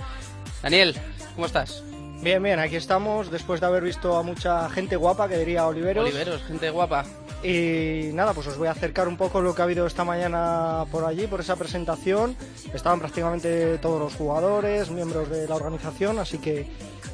Daniel, 0.63 0.95
¿cómo 1.35 1.47
estás? 1.47 1.83
Bien, 2.23 2.41
bien, 2.41 2.61
aquí 2.61 2.77
estamos 2.77 3.29
después 3.33 3.61
de 3.61 3.67
haber 3.67 3.83
visto 3.83 4.17
a 4.17 4.23
mucha 4.23 4.71
gente 4.71 4.95
guapa, 4.95 5.29
que 5.29 5.39
diría 5.39 5.67
Oliveros. 5.67 6.05
Oliveros, 6.05 6.45
gente 6.45 6.71
guapa. 6.71 7.05
Y 7.47 8.11
nada, 8.13 8.35
pues 8.35 8.49
os 8.49 8.59
voy 8.59 8.67
a 8.67 8.73
acercar 8.73 9.07
un 9.07 9.17
poco 9.17 9.41
lo 9.41 9.55
que 9.55 9.63
ha 9.63 9.67
habido 9.67 9.87
esta 9.87 10.03
mañana 10.03 10.85
por 10.91 11.05
allí, 11.05 11.29
por 11.29 11.39
esa 11.39 11.55
presentación. 11.55 12.37
Estaban 12.75 12.99
prácticamente 12.99 13.79
todos 13.79 14.01
los 14.01 14.15
jugadores, 14.17 14.91
miembros 14.91 15.31
de 15.31 15.47
la 15.47 15.55
organización, 15.55 16.19
así 16.19 16.39
que 16.39 16.67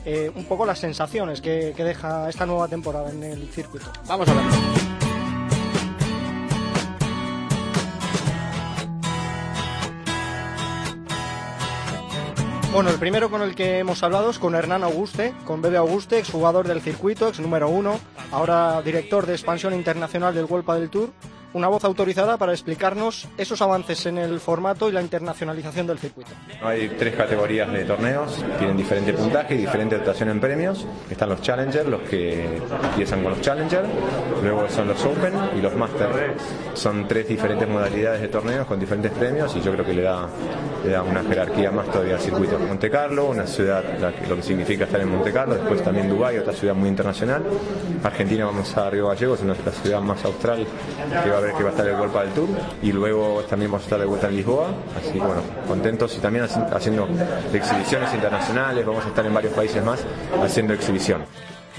eh, 0.06 0.32
un 0.34 0.46
poco 0.46 0.64
las 0.64 0.78
sensaciones 0.78 1.42
que, 1.42 1.74
que 1.76 1.84
deja 1.84 2.30
esta 2.30 2.46
nueva 2.46 2.66
temporada 2.66 3.10
en 3.10 3.22
el 3.22 3.46
circuito. 3.50 3.92
Vamos 4.06 4.26
a 4.26 4.32
verlo. 4.32 5.01
Bueno, 12.72 12.88
el 12.88 12.98
primero 12.98 13.30
con 13.30 13.42
el 13.42 13.54
que 13.54 13.80
hemos 13.80 14.02
hablado 14.02 14.30
es 14.30 14.38
con 14.38 14.54
Hernán 14.54 14.82
Auguste, 14.82 15.34
con 15.44 15.60
Bebe 15.60 15.76
Auguste, 15.76 16.18
exjugador 16.18 16.66
del 16.66 16.80
circuito, 16.80 17.28
ex 17.28 17.38
número 17.38 17.68
uno, 17.68 18.00
ahora 18.30 18.80
director 18.80 19.26
de 19.26 19.34
expansión 19.34 19.74
internacional 19.74 20.34
del 20.34 20.46
World 20.46 20.80
del 20.80 20.88
Tour. 20.88 21.10
Una 21.54 21.68
voz 21.68 21.84
autorizada 21.84 22.38
para 22.38 22.52
explicarnos 22.52 23.28
esos 23.36 23.60
avances 23.60 24.06
en 24.06 24.16
el 24.16 24.40
formato 24.40 24.88
y 24.88 24.92
la 24.92 25.02
internacionalización 25.02 25.86
del 25.86 25.98
circuito. 25.98 26.30
Hay 26.62 26.88
tres 26.98 27.14
categorías 27.14 27.70
de 27.70 27.84
torneos, 27.84 28.42
tienen 28.58 28.76
diferente 28.76 29.12
puntaje 29.12 29.54
y 29.54 29.58
diferente 29.58 29.98
dotación 29.98 30.30
en 30.30 30.40
premios. 30.40 30.86
Están 31.10 31.28
los 31.28 31.42
Challenger, 31.42 31.86
los 31.86 32.02
que 32.02 32.56
empiezan 32.56 33.22
con 33.22 33.32
los 33.32 33.40
Challenger, 33.42 33.84
luego 34.42 34.68
son 34.70 34.88
los 34.88 35.04
Open 35.04 35.34
y 35.56 35.60
los 35.60 35.74
Master. 35.74 36.36
Son 36.74 37.06
tres 37.06 37.28
diferentes 37.28 37.68
modalidades 37.68 38.22
de 38.22 38.28
torneos 38.28 38.66
con 38.66 38.80
diferentes 38.80 39.12
premios 39.12 39.54
y 39.54 39.60
yo 39.60 39.72
creo 39.72 39.84
que 39.84 39.92
le 39.94 40.02
da, 40.02 40.28
le 40.84 40.90
da 40.90 41.02
una 41.02 41.22
jerarquía 41.22 41.70
más 41.70 41.86
todavía 41.90 42.14
al 42.14 42.20
circuito. 42.20 42.58
Monte 42.58 42.90
Carlo, 42.90 43.26
una 43.26 43.46
ciudad, 43.46 43.84
lo 44.26 44.36
que 44.36 44.42
significa 44.42 44.84
estar 44.84 45.00
en 45.00 45.10
Monte 45.10 45.32
Carlo, 45.32 45.54
después 45.54 45.82
también 45.82 46.08
Dubái, 46.08 46.38
otra 46.38 46.54
ciudad 46.54 46.74
muy 46.74 46.88
internacional. 46.88 47.42
Argentina 48.02 48.46
vamos 48.46 48.74
a 48.76 48.88
Río 48.88 49.08
Gallegos, 49.08 49.40
una 49.42 49.54
la 49.64 49.72
ciudad 49.72 50.00
más 50.00 50.24
austral 50.24 50.66
que 51.22 51.30
va 51.30 51.41
ver 51.42 51.52
que 51.54 51.62
va 51.62 51.68
a 51.68 51.72
estar 51.72 51.86
el 51.86 51.96
Golpa 51.96 52.22
del 52.22 52.32
Tour 52.32 52.48
y 52.82 52.92
luego 52.92 53.42
también 53.48 53.70
vamos 53.70 53.82
a 53.82 53.86
estar 53.86 54.00
de 54.00 54.06
vuelta 54.06 54.28
en 54.28 54.36
Lisboa, 54.36 54.68
así 54.98 55.12
que 55.12 55.18
bueno, 55.20 55.42
contentos 55.68 56.16
y 56.16 56.20
también 56.20 56.44
haci- 56.46 56.72
haciendo 56.74 57.08
exhibiciones 57.52 58.12
internacionales, 58.14 58.86
vamos 58.86 59.04
a 59.04 59.08
estar 59.08 59.24
en 59.26 59.34
varios 59.34 59.52
países 59.52 59.84
más 59.84 60.00
haciendo 60.42 60.72
exhibición. 60.74 61.22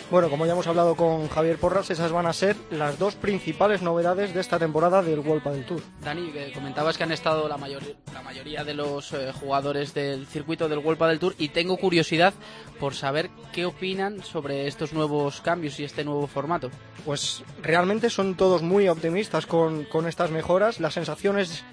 Bueno, 0.10 0.30
como 0.30 0.46
ya 0.46 0.54
hemos 0.54 0.68
hablado 0.68 0.96
con 0.96 1.28
Javier 1.30 1.58
Porras, 1.58 1.90
esas 1.90 2.12
van 2.12 2.26
a 2.26 2.34
ser 2.34 2.56
las 2.72 3.00
dos 3.00 3.16
principales 3.16 3.82
novedades 3.82 4.34
de 4.34 4.42
esta 4.42 4.60
temporada 4.60 5.02
del 5.02 5.20
World 5.20 5.44
del 5.44 5.66
Tour. 5.66 5.82
Dani, 6.02 6.32
que 6.32 6.52
comentabas 6.54 6.98
que 6.98 7.04
han 7.04 7.12
estado 7.12 7.48
la, 7.48 7.58
mayor- 7.58 7.84
la 8.14 8.22
mayoría 8.22 8.64
de 8.64 8.74
los 8.74 9.12
eh, 9.14 9.32
jugadores 9.40 9.94
del 9.94 10.26
circuito 10.28 10.70
del 10.70 10.80
World 10.80 11.02
del 11.04 11.20
Tour 11.20 11.36
y 11.38 11.50
tengo 11.50 11.78
curiosidad 11.78 12.34
por 12.80 12.96
saber 12.96 13.30
qué 13.52 13.66
opinan 13.66 14.24
sobre 14.24 14.68
estos 14.68 14.94
nuevos 14.94 15.42
cambios 15.42 15.80
y 15.80 15.84
este 15.84 16.04
nuevo 16.04 16.28
formato. 16.28 16.70
Pues 17.06 17.44
realmente 17.62 18.10
son 18.10 18.36
todos 18.36 18.62
muy 18.62 18.88
optimistas 18.90 19.46
con, 19.46 19.84
con 19.86 20.08
estas 20.08 20.32
mejoras. 20.32 20.80
La 20.80 20.92
sensación 20.92 21.40
es 21.40 21.64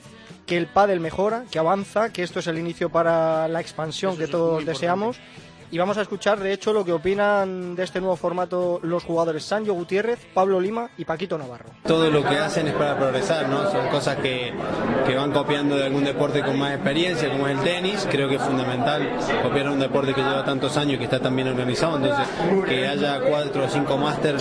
que 0.47 0.57
el 0.57 0.67
pádel 0.67 1.01
mejora, 1.01 1.45
que 1.51 1.59
avanza, 1.59 2.13
que 2.13 2.23
esto 2.23 2.41
es 2.41 2.47
el 2.49 2.59
inicio 2.59 2.91
para 2.91 3.47
la 3.49 3.61
expansión 3.61 4.13
Eso 4.13 4.19
que 4.21 4.27
todos 4.29 4.61
importante. 4.61 4.71
Y 5.73 5.79
vamos 5.79 5.97
a 5.99 6.03
escuchar, 6.03 6.41
de 6.41 6.53
hecho, 6.53 6.73
lo 6.73 6.85
que 6.85 6.93
opinan 6.93 7.77
de 7.77 7.85
este 7.85 8.01
nuevo 8.01 8.17
formato 8.17 8.81
los 8.83 9.05
jugadores 9.05 9.45
Sancho 9.45 9.73
Gutiérrez, 9.73 10.19
Pablo 10.35 10.61
Lima 10.61 10.91
y 10.99 11.05
Paquito 11.05 11.39
Navarro. 11.39 11.67
Todo 11.87 12.11
lo 12.11 12.25
que 12.25 12.37
hacen 12.37 12.67
es 12.67 12.75
para 12.75 12.99
progresar, 12.99 13.49
¿no? 13.49 13.71
Son 13.71 13.87
cosas 13.87 14.17
que, 14.17 14.53
que 15.07 15.15
van 15.15 15.31
copiando 15.31 15.77
de 15.77 15.85
algún 15.85 16.03
deporte 16.03 16.43
con 16.43 16.59
más 16.59 16.75
experiencia, 16.75 17.31
como 17.31 17.47
es 17.47 17.57
el 17.57 17.63
tenis. 17.63 18.09
Creo 18.11 18.29
que 18.29 18.35
es 18.35 18.43
fundamental 18.43 19.11
copiar 19.45 19.69
un 19.69 19.79
deporte 19.79 20.13
que 20.13 20.21
lleva 20.21 20.45
tantos 20.45 20.77
años 20.77 20.95
y 20.95 20.99
que 20.99 21.05
está 21.05 21.21
tan 21.21 21.37
bien 21.37 21.47
organizado. 21.47 21.99
Entonces, 21.99 22.27
que 22.67 22.89
haya 22.89 23.21
cuatro 23.21 23.67
o 23.67 23.69
cinco 23.69 23.97
máster 23.97 24.37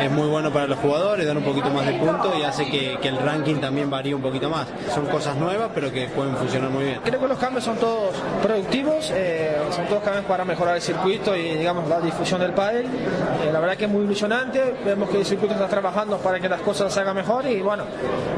es 0.00 0.10
muy 0.10 0.26
bueno 0.26 0.52
para 0.52 0.66
los 0.66 0.80
jugadores, 0.80 1.24
dan 1.26 1.36
un 1.36 1.44
poquito 1.44 1.70
más 1.70 1.86
de 1.86 1.92
puntos 1.92 2.34
y 2.36 2.42
hace 2.42 2.68
que, 2.68 2.98
que 3.00 3.06
el 3.06 3.18
ranking 3.18 3.60
también 3.60 3.88
varíe 3.88 4.16
un 4.16 4.22
poquito 4.22 4.50
más. 4.50 4.66
Son 4.92 5.06
cosas 5.06 5.36
nuevas, 5.36 5.70
pero 5.72 5.92
que 5.92 6.08
pueden 6.08 6.36
funcionar 6.36 6.70
muy 6.70 6.86
bien. 6.86 7.00
Creo 7.04 7.20
que 7.20 7.28
los 7.28 7.38
cambios 7.38 7.62
son 7.62 7.76
todos 7.76 8.12
productivos, 8.42 9.12
eh, 9.14 9.56
son 9.70 9.86
todos 9.86 10.02
cambios 10.02 10.24
para 10.24 10.44
mejorar 10.44 10.71
el 10.76 10.82
circuito 10.82 11.36
y 11.36 11.56
digamos 11.56 11.88
la 11.88 12.00
difusión 12.00 12.40
del 12.40 12.52
pádel. 12.52 12.86
Eh, 12.86 13.50
la 13.52 13.60
verdad 13.60 13.76
que 13.76 13.84
es 13.84 13.90
muy 13.90 14.04
ilusionante, 14.04 14.74
vemos 14.84 15.08
que 15.10 15.18
el 15.18 15.24
circuito 15.24 15.54
está 15.54 15.68
trabajando 15.68 16.18
para 16.18 16.40
que 16.40 16.48
las 16.48 16.60
cosas 16.60 16.92
se 16.92 17.00
hagan 17.00 17.16
mejor 17.16 17.46
y 17.46 17.60
bueno, 17.60 17.84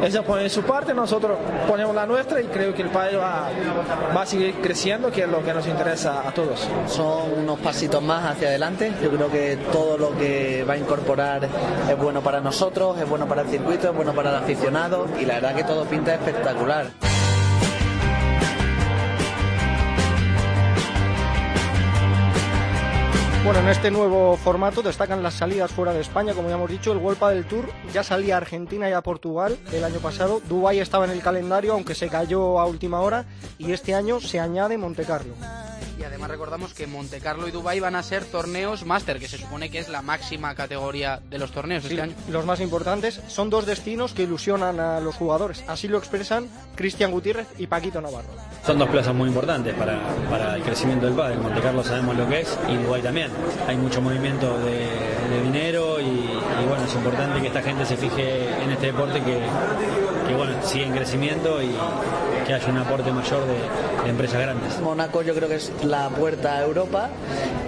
ellos 0.02 0.24
ponen 0.24 0.50
su 0.50 0.62
parte, 0.62 0.94
nosotros 0.94 1.38
ponemos 1.68 1.94
la 1.94 2.06
nuestra 2.06 2.40
y 2.40 2.44
creo 2.46 2.74
que 2.74 2.82
el 2.82 2.90
pádel 2.90 3.18
va, 3.18 3.48
va 4.16 4.22
a 4.22 4.26
seguir 4.26 4.54
creciendo, 4.60 5.10
que 5.10 5.22
es 5.22 5.28
lo 5.28 5.44
que 5.44 5.52
nos 5.52 5.66
interesa 5.66 6.26
a 6.26 6.32
todos. 6.32 6.68
Son 6.86 7.32
unos 7.38 7.58
pasitos 7.60 8.02
más 8.02 8.32
hacia 8.32 8.48
adelante. 8.48 8.92
Yo 9.02 9.10
creo 9.10 9.30
que 9.30 9.58
todo 9.72 9.98
lo 9.98 10.16
que 10.16 10.64
va 10.68 10.74
a 10.74 10.76
incorporar 10.76 11.48
es 11.88 11.98
bueno 11.98 12.20
para 12.20 12.40
nosotros, 12.40 12.98
es 12.98 13.08
bueno 13.08 13.26
para 13.26 13.42
el 13.42 13.48
circuito, 13.48 13.90
es 13.90 13.96
bueno 13.96 14.12
para 14.12 14.30
el 14.30 14.36
aficionado 14.36 15.06
y 15.20 15.24
la 15.24 15.34
verdad 15.34 15.54
que 15.54 15.64
todo 15.64 15.84
pinta 15.84 16.14
espectacular. 16.14 17.13
Bueno, 23.44 23.60
en 23.60 23.68
este 23.68 23.90
nuevo 23.90 24.38
formato 24.38 24.80
destacan 24.80 25.22
las 25.22 25.34
salidas 25.34 25.70
fuera 25.70 25.92
de 25.92 26.00
España, 26.00 26.32
como 26.32 26.48
ya 26.48 26.54
hemos 26.54 26.70
dicho, 26.70 26.92
el 26.92 26.98
World 26.98 27.22
del 27.28 27.44
Tour 27.44 27.68
ya 27.92 28.02
salía 28.02 28.36
a 28.36 28.38
Argentina 28.38 28.88
y 28.88 28.94
a 28.94 29.02
Portugal 29.02 29.58
el 29.70 29.84
año 29.84 29.98
pasado, 29.98 30.40
Dubái 30.48 30.80
estaba 30.80 31.04
en 31.04 31.10
el 31.10 31.20
calendario, 31.20 31.74
aunque 31.74 31.94
se 31.94 32.08
cayó 32.08 32.58
a 32.58 32.64
última 32.64 33.02
hora, 33.02 33.26
y 33.58 33.72
este 33.72 33.94
año 33.94 34.18
se 34.18 34.40
añade 34.40 34.78
Monte 34.78 35.04
Carlo. 35.04 35.34
Y 35.98 36.02
además 36.04 36.30
recordamos 36.30 36.74
que 36.74 36.86
Monte 36.86 37.20
Carlo 37.20 37.46
y 37.48 37.50
Dubai 37.50 37.80
van 37.80 37.94
a 37.96 38.02
ser 38.02 38.24
torneos 38.24 38.84
máster, 38.84 39.18
que 39.18 39.28
se 39.28 39.38
supone 39.38 39.70
que 39.70 39.78
es 39.78 39.88
la 39.88 40.02
máxima 40.02 40.54
categoría 40.54 41.20
de 41.30 41.38
los 41.38 41.52
torneos 41.52 41.84
Sí, 41.84 41.90
este 41.90 42.02
año. 42.02 42.14
los 42.28 42.44
más 42.44 42.60
importantes 42.60 43.20
son 43.28 43.50
dos 43.50 43.64
destinos 43.66 44.12
que 44.12 44.24
ilusionan 44.24 44.80
a 44.80 45.00
los 45.00 45.14
jugadores, 45.14 45.64
así 45.68 45.86
lo 45.88 45.98
expresan 45.98 46.48
Cristian 46.74 47.10
Gutiérrez 47.12 47.46
y 47.58 47.66
Paquito 47.66 48.00
Navarro. 48.00 48.28
Son 48.66 48.78
dos 48.78 48.88
plazas 48.88 49.14
muy 49.14 49.28
importantes 49.28 49.74
para, 49.74 49.98
para 50.28 50.56
el 50.56 50.62
crecimiento 50.62 51.06
del 51.06 51.14
pádel. 51.14 51.38
Monte 51.38 51.60
Carlo 51.60 51.84
sabemos 51.84 52.16
lo 52.16 52.28
que 52.28 52.40
es 52.40 52.58
y 52.68 52.76
Dubái 52.76 53.02
también. 53.02 53.30
Hay 53.68 53.76
mucho 53.76 54.00
movimiento 54.02 54.58
de, 54.60 54.88
de 55.30 55.42
dinero 55.42 56.00
y, 56.00 56.04
y, 56.04 56.66
bueno, 56.68 56.84
es 56.84 56.94
importante 56.94 57.40
que 57.40 57.46
esta 57.48 57.62
gente 57.62 57.84
se 57.84 57.96
fije 57.96 58.48
en 58.62 58.70
este 58.72 58.86
deporte 58.86 59.20
que, 59.22 59.38
que 60.28 60.34
bueno, 60.34 60.52
sigue 60.66 60.86
en 60.86 60.92
crecimiento 60.92 61.62
y 61.62 61.70
que 62.46 62.54
haya 62.54 62.68
un 62.68 62.78
aporte 62.78 63.10
mayor 63.12 63.46
de, 63.46 63.54
de 64.04 64.10
empresas 64.10 64.40
grandes. 64.40 64.78
Mónaco 64.80 65.22
yo 65.22 65.34
creo 65.34 65.48
que 65.48 65.56
es 65.56 65.63
la 65.84 66.08
puerta 66.10 66.58
a 66.58 66.62
Europa 66.62 67.10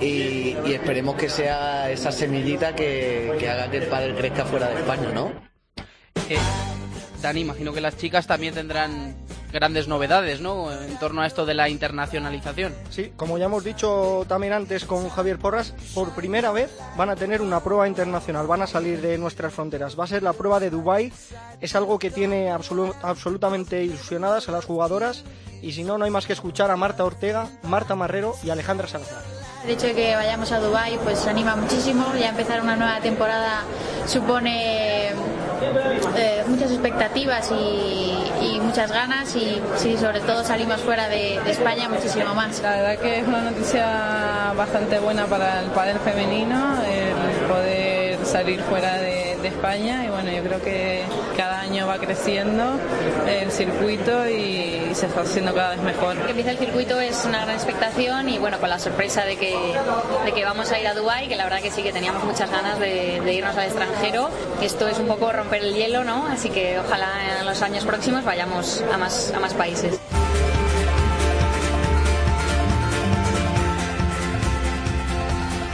y, 0.00 0.54
esperemos 0.72 1.16
que 1.16 1.28
sea 1.28 1.90
esa 1.90 2.12
semillita 2.12 2.74
que, 2.74 3.32
haga 3.50 3.70
que 3.70 3.78
el 3.78 3.86
pádel 3.86 4.14
crezca 4.14 4.44
fuera 4.44 4.68
de 4.68 4.76
España, 4.76 5.10
¿no? 5.14 5.32
Eh, 6.28 6.38
Dani, 7.22 7.40
imagino 7.40 7.72
que 7.72 7.80
las 7.80 7.96
chicas 7.96 8.26
también 8.26 8.54
tendrán 8.54 9.25
grandes 9.56 9.88
novedades, 9.88 10.40
¿no? 10.40 10.70
En 10.70 10.96
torno 10.98 11.22
a 11.22 11.26
esto 11.26 11.44
de 11.46 11.54
la 11.54 11.68
internacionalización. 11.68 12.74
Sí, 12.90 13.12
como 13.16 13.38
ya 13.38 13.46
hemos 13.46 13.64
dicho 13.64 14.24
también 14.28 14.52
antes 14.52 14.84
con 14.84 15.08
Javier 15.08 15.38
Porras, 15.38 15.74
por 15.94 16.10
primera 16.10 16.52
vez 16.52 16.70
van 16.96 17.10
a 17.10 17.16
tener 17.16 17.42
una 17.42 17.60
prueba 17.60 17.88
internacional, 17.88 18.46
van 18.46 18.62
a 18.62 18.66
salir 18.66 19.00
de 19.00 19.18
nuestras 19.18 19.52
fronteras. 19.52 19.98
Va 19.98 20.04
a 20.04 20.06
ser 20.06 20.22
la 20.22 20.34
prueba 20.34 20.60
de 20.60 20.70
Dubai, 20.70 21.12
es 21.60 21.74
algo 21.74 21.98
que 21.98 22.10
tiene 22.10 22.52
absolu- 22.52 22.94
absolutamente 23.02 23.82
ilusionadas 23.82 24.48
a 24.48 24.52
las 24.52 24.64
jugadoras 24.64 25.24
y 25.62 25.72
si 25.72 25.82
no, 25.84 25.96
no 25.98 26.04
hay 26.04 26.10
más 26.10 26.26
que 26.26 26.34
escuchar 26.34 26.70
a 26.70 26.76
Marta 26.76 27.04
Ortega, 27.04 27.48
Marta 27.62 27.94
Marrero 27.96 28.34
y 28.44 28.50
Alejandra 28.50 28.86
Salazar. 28.86 29.22
El 29.64 29.70
hecho 29.72 29.86
de 29.88 29.94
que 29.94 30.14
vayamos 30.14 30.52
a 30.52 30.60
Dubai 30.60 30.96
pues 31.02 31.26
anima 31.26 31.56
muchísimo. 31.56 32.04
Ya 32.20 32.28
empezar 32.28 32.60
una 32.60 32.76
nueva 32.76 33.00
temporada 33.00 33.64
supone 34.06 34.85
eh, 36.16 36.44
muchas 36.46 36.70
expectativas 36.70 37.50
y, 37.50 38.60
muchas 38.60 38.90
ganas 38.90 39.34
y 39.36 39.60
sí, 39.76 39.96
sobre 39.96 40.20
todo 40.20 40.42
salimos 40.42 40.80
fuera 40.80 41.08
de, 41.08 41.36
España 41.48 41.88
muchísimo 41.88 42.34
más. 42.34 42.60
La 42.60 42.70
verdad 42.76 42.98
que 42.98 43.20
es 43.20 43.28
una 43.28 43.42
noticia 43.42 44.52
bastante 44.56 44.98
buena 44.98 45.26
para 45.26 45.60
el 45.62 45.70
pádel 45.70 45.98
femenino 46.00 46.82
el 46.82 47.46
poder 47.46 48.18
salir 48.24 48.60
fuera 48.62 48.96
de, 48.96 49.15
España 49.48 50.04
y 50.04 50.08
bueno 50.08 50.30
yo 50.30 50.42
creo 50.42 50.62
que 50.62 51.02
cada 51.36 51.60
año 51.60 51.86
va 51.86 51.98
creciendo 51.98 52.78
el 53.26 53.50
circuito 53.50 54.28
y 54.28 54.90
se 54.94 55.06
está 55.06 55.22
haciendo 55.22 55.54
cada 55.54 55.70
vez 55.70 55.80
mejor. 55.80 56.16
Que 56.16 56.30
empieza 56.30 56.50
el 56.50 56.58
circuito 56.58 57.00
es 57.00 57.24
una 57.24 57.44
gran 57.44 57.56
expectación 57.56 58.28
y 58.28 58.38
bueno 58.38 58.58
con 58.58 58.70
la 58.70 58.78
sorpresa 58.78 59.24
de 59.24 59.36
que, 59.36 59.54
de 60.24 60.32
que 60.32 60.44
vamos 60.44 60.70
a 60.72 60.78
ir 60.78 60.86
a 60.86 60.94
Dubai 60.94 61.28
que 61.28 61.36
la 61.36 61.44
verdad 61.44 61.60
que 61.60 61.70
sí 61.70 61.82
que 61.82 61.92
teníamos 61.92 62.24
muchas 62.24 62.50
ganas 62.50 62.78
de, 62.78 63.20
de 63.20 63.34
irnos 63.34 63.56
al 63.56 63.64
extranjero. 63.64 64.30
Esto 64.60 64.88
es 64.88 64.98
un 64.98 65.06
poco 65.06 65.32
romper 65.32 65.62
el 65.62 65.74
hielo, 65.74 66.04
¿no? 66.04 66.26
Así 66.26 66.50
que 66.50 66.78
ojalá 66.78 67.08
en 67.40 67.46
los 67.46 67.62
años 67.62 67.84
próximos 67.84 68.24
vayamos 68.24 68.82
a 68.92 68.96
más, 68.96 69.32
a 69.34 69.40
más 69.40 69.54
países. 69.54 70.00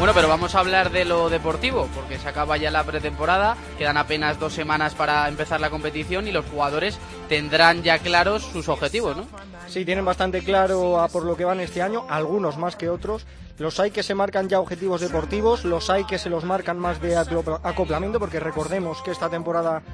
Bueno, 0.02 0.14
pero 0.14 0.26
vamos 0.26 0.56
a 0.56 0.58
hablar 0.58 0.90
de 0.90 1.04
lo 1.04 1.30
deportivo, 1.30 1.88
porque 1.94 2.18
se 2.18 2.28
acaba 2.28 2.56
ya 2.56 2.72
la 2.72 2.82
pretemporada, 2.82 3.56
quedan 3.78 3.96
apenas 3.96 4.36
dos 4.40 4.52
semanas 4.52 4.96
para 4.96 5.28
empezar 5.28 5.60
la 5.60 5.70
competición 5.70 6.26
y 6.26 6.32
los 6.32 6.44
jugadores 6.44 6.98
tendrán 7.28 7.84
ya 7.84 8.00
claros 8.00 8.42
sus 8.42 8.68
objetivos, 8.68 9.16
¿no? 9.16 9.28
Sí, 9.68 9.84
tienen 9.84 10.04
bastante 10.04 10.42
claro 10.42 11.00
a 11.00 11.06
por 11.06 11.24
lo 11.24 11.36
que 11.36 11.44
van 11.44 11.60
este 11.60 11.82
año, 11.82 12.04
algunos 12.08 12.58
más 12.58 12.74
que 12.74 12.88
otros. 12.88 13.26
Los 13.58 13.78
hay 13.78 13.92
que 13.92 14.02
se 14.02 14.16
marcan 14.16 14.48
ya 14.48 14.58
objetivos 14.58 15.00
deportivos, 15.00 15.64
los 15.64 15.88
hay 15.88 16.02
que 16.02 16.18
se 16.18 16.30
los 16.30 16.42
marcan 16.42 16.80
más 16.80 17.00
de 17.00 17.16
acoplamiento, 17.16 18.18
porque 18.18 18.40
recordemos 18.40 19.02
que 19.02 19.12
esta 19.12 19.30
temporada 19.30 19.84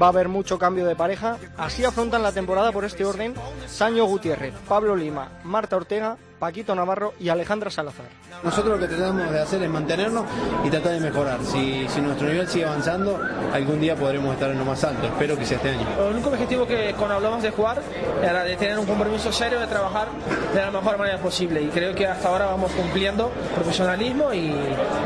va 0.00 0.06
a 0.06 0.10
haber 0.10 0.28
mucho 0.28 0.60
cambio 0.60 0.86
de 0.86 0.94
pareja. 0.94 1.38
Así 1.56 1.84
afrontan 1.84 2.22
la 2.22 2.30
temporada 2.30 2.70
por 2.70 2.84
este 2.84 3.04
orden 3.04 3.34
Saño 3.66 4.04
Gutiérrez, 4.04 4.54
Pablo 4.68 4.94
Lima, 4.94 5.40
Marta 5.42 5.74
Ortega, 5.74 6.18
Paquito 6.38 6.74
Navarro 6.74 7.14
y 7.18 7.28
Alejandra 7.28 7.70
Salazar. 7.70 8.06
Nosotros 8.42 8.78
lo 8.78 8.86
que 8.86 8.94
tratamos 8.94 9.30
de 9.30 9.40
hacer 9.40 9.62
es 9.62 9.70
mantenernos 9.70 10.24
y 10.64 10.70
tratar 10.70 10.92
de 10.92 11.00
mejorar. 11.00 11.38
Si, 11.42 11.88
si 11.88 12.00
nuestro 12.00 12.28
nivel 12.28 12.46
sigue 12.46 12.66
avanzando, 12.66 13.18
algún 13.52 13.80
día 13.80 13.96
podremos 13.96 14.34
estar 14.34 14.50
en 14.50 14.58
lo 14.58 14.64
más 14.64 14.84
alto. 14.84 15.06
Espero 15.06 15.36
que 15.36 15.46
sea 15.46 15.56
este 15.56 15.70
año. 15.70 15.86
El 15.98 16.14
único 16.14 16.28
objetivo 16.28 16.66
que 16.66 16.94
cuando 16.96 17.14
hablamos 17.16 17.42
de 17.42 17.50
jugar 17.50 17.82
era 18.22 18.44
de 18.44 18.56
tener 18.56 18.78
un 18.78 18.86
compromiso 18.86 19.32
serio, 19.32 19.58
de 19.58 19.66
trabajar 19.66 20.08
de 20.54 20.60
la 20.60 20.70
mejor 20.70 20.98
manera 20.98 21.18
posible. 21.18 21.62
Y 21.62 21.68
creo 21.68 21.94
que 21.94 22.06
hasta 22.06 22.28
ahora 22.28 22.46
vamos 22.46 22.70
cumpliendo 22.72 23.30
profesionalismo 23.54 24.32
y 24.34 24.54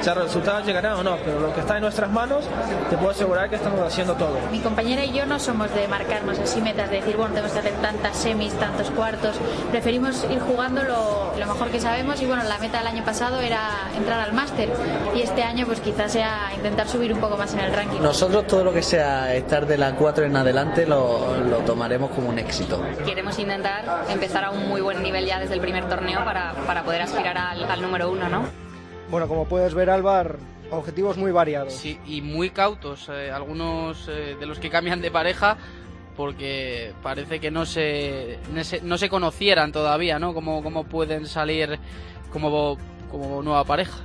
ya 0.02 0.14
los 0.14 0.24
resultados 0.24 0.66
llegarán 0.66 0.94
o 0.94 1.02
no. 1.04 1.16
Pero 1.24 1.40
lo 1.40 1.54
que 1.54 1.60
está 1.60 1.76
en 1.76 1.82
nuestras 1.82 2.10
manos, 2.10 2.44
te 2.88 2.96
puedo 2.96 3.10
asegurar 3.10 3.48
que 3.48 3.56
estamos 3.56 3.80
haciendo 3.80 4.14
todo. 4.14 4.36
Mi 4.50 4.58
compañera 4.58 5.04
y 5.04 5.12
yo 5.12 5.26
no 5.26 5.38
somos 5.38 5.72
de 5.74 5.86
marcarnos 5.86 6.38
así 6.38 6.60
metas, 6.60 6.90
de 6.90 6.96
decir, 6.96 7.16
bueno, 7.16 7.34
tenemos 7.34 7.52
que 7.52 7.60
hacer 7.60 7.74
tantas 7.80 8.16
semis, 8.16 8.52
tantos 8.54 8.90
cuartos. 8.90 9.36
Preferimos 9.70 10.26
ir 10.30 10.40
jugando 10.40 10.82
lo, 10.82 11.19
lo 11.38 11.46
mejor 11.46 11.70
que 11.70 11.80
sabemos 11.80 12.20
y 12.20 12.26
bueno, 12.26 12.42
la 12.44 12.58
meta 12.58 12.78
del 12.78 12.86
año 12.86 13.04
pasado 13.04 13.40
era 13.40 13.90
entrar 13.96 14.20
al 14.20 14.32
máster 14.32 14.68
y 15.14 15.22
este 15.22 15.42
año 15.42 15.66
pues 15.66 15.80
quizás 15.80 16.12
sea 16.12 16.52
intentar 16.54 16.88
subir 16.88 17.12
un 17.12 17.20
poco 17.20 17.36
más 17.36 17.52
en 17.54 17.60
el 17.60 17.72
ranking. 17.72 18.00
Nosotros 18.00 18.46
todo 18.46 18.64
lo 18.64 18.72
que 18.72 18.82
sea 18.82 19.34
estar 19.34 19.66
de 19.66 19.78
la 19.78 19.94
4 19.94 20.24
en 20.24 20.36
adelante 20.36 20.86
lo, 20.86 21.36
lo 21.38 21.58
tomaremos 21.58 22.10
como 22.10 22.28
un 22.28 22.38
éxito. 22.38 22.82
Queremos 23.04 23.38
intentar 23.38 24.04
empezar 24.08 24.44
a 24.44 24.50
un 24.50 24.68
muy 24.68 24.80
buen 24.80 25.02
nivel 25.02 25.26
ya 25.26 25.38
desde 25.40 25.54
el 25.54 25.60
primer 25.60 25.88
torneo 25.88 26.24
para, 26.24 26.52
para 26.66 26.82
poder 26.82 27.02
aspirar 27.02 27.36
al, 27.36 27.64
al 27.64 27.82
número 27.82 28.10
uno, 28.10 28.28
¿no? 28.28 28.44
Bueno, 29.10 29.26
como 29.26 29.46
puedes 29.46 29.74
ver, 29.74 29.90
Álvar, 29.90 30.36
objetivos 30.70 31.16
muy 31.16 31.32
variados. 31.32 31.72
Sí, 31.72 31.98
y 32.06 32.22
muy 32.22 32.50
cautos, 32.50 33.08
eh, 33.08 33.30
algunos 33.30 34.06
eh, 34.08 34.36
de 34.38 34.46
los 34.46 34.58
que 34.58 34.70
cambian 34.70 35.00
de 35.00 35.10
pareja 35.10 35.56
porque 36.20 36.92
parece 37.02 37.40
que 37.40 37.50
no 37.50 37.64
se, 37.64 38.38
no 38.52 38.62
se, 38.62 38.82
no 38.82 38.98
se 38.98 39.08
conocieran 39.08 39.72
todavía, 39.72 40.18
¿no? 40.18 40.34
Cómo, 40.34 40.62
cómo 40.62 40.84
pueden 40.84 41.26
salir 41.26 41.78
como, 42.30 42.76
como 43.10 43.42
nueva 43.42 43.64
pareja. 43.64 43.96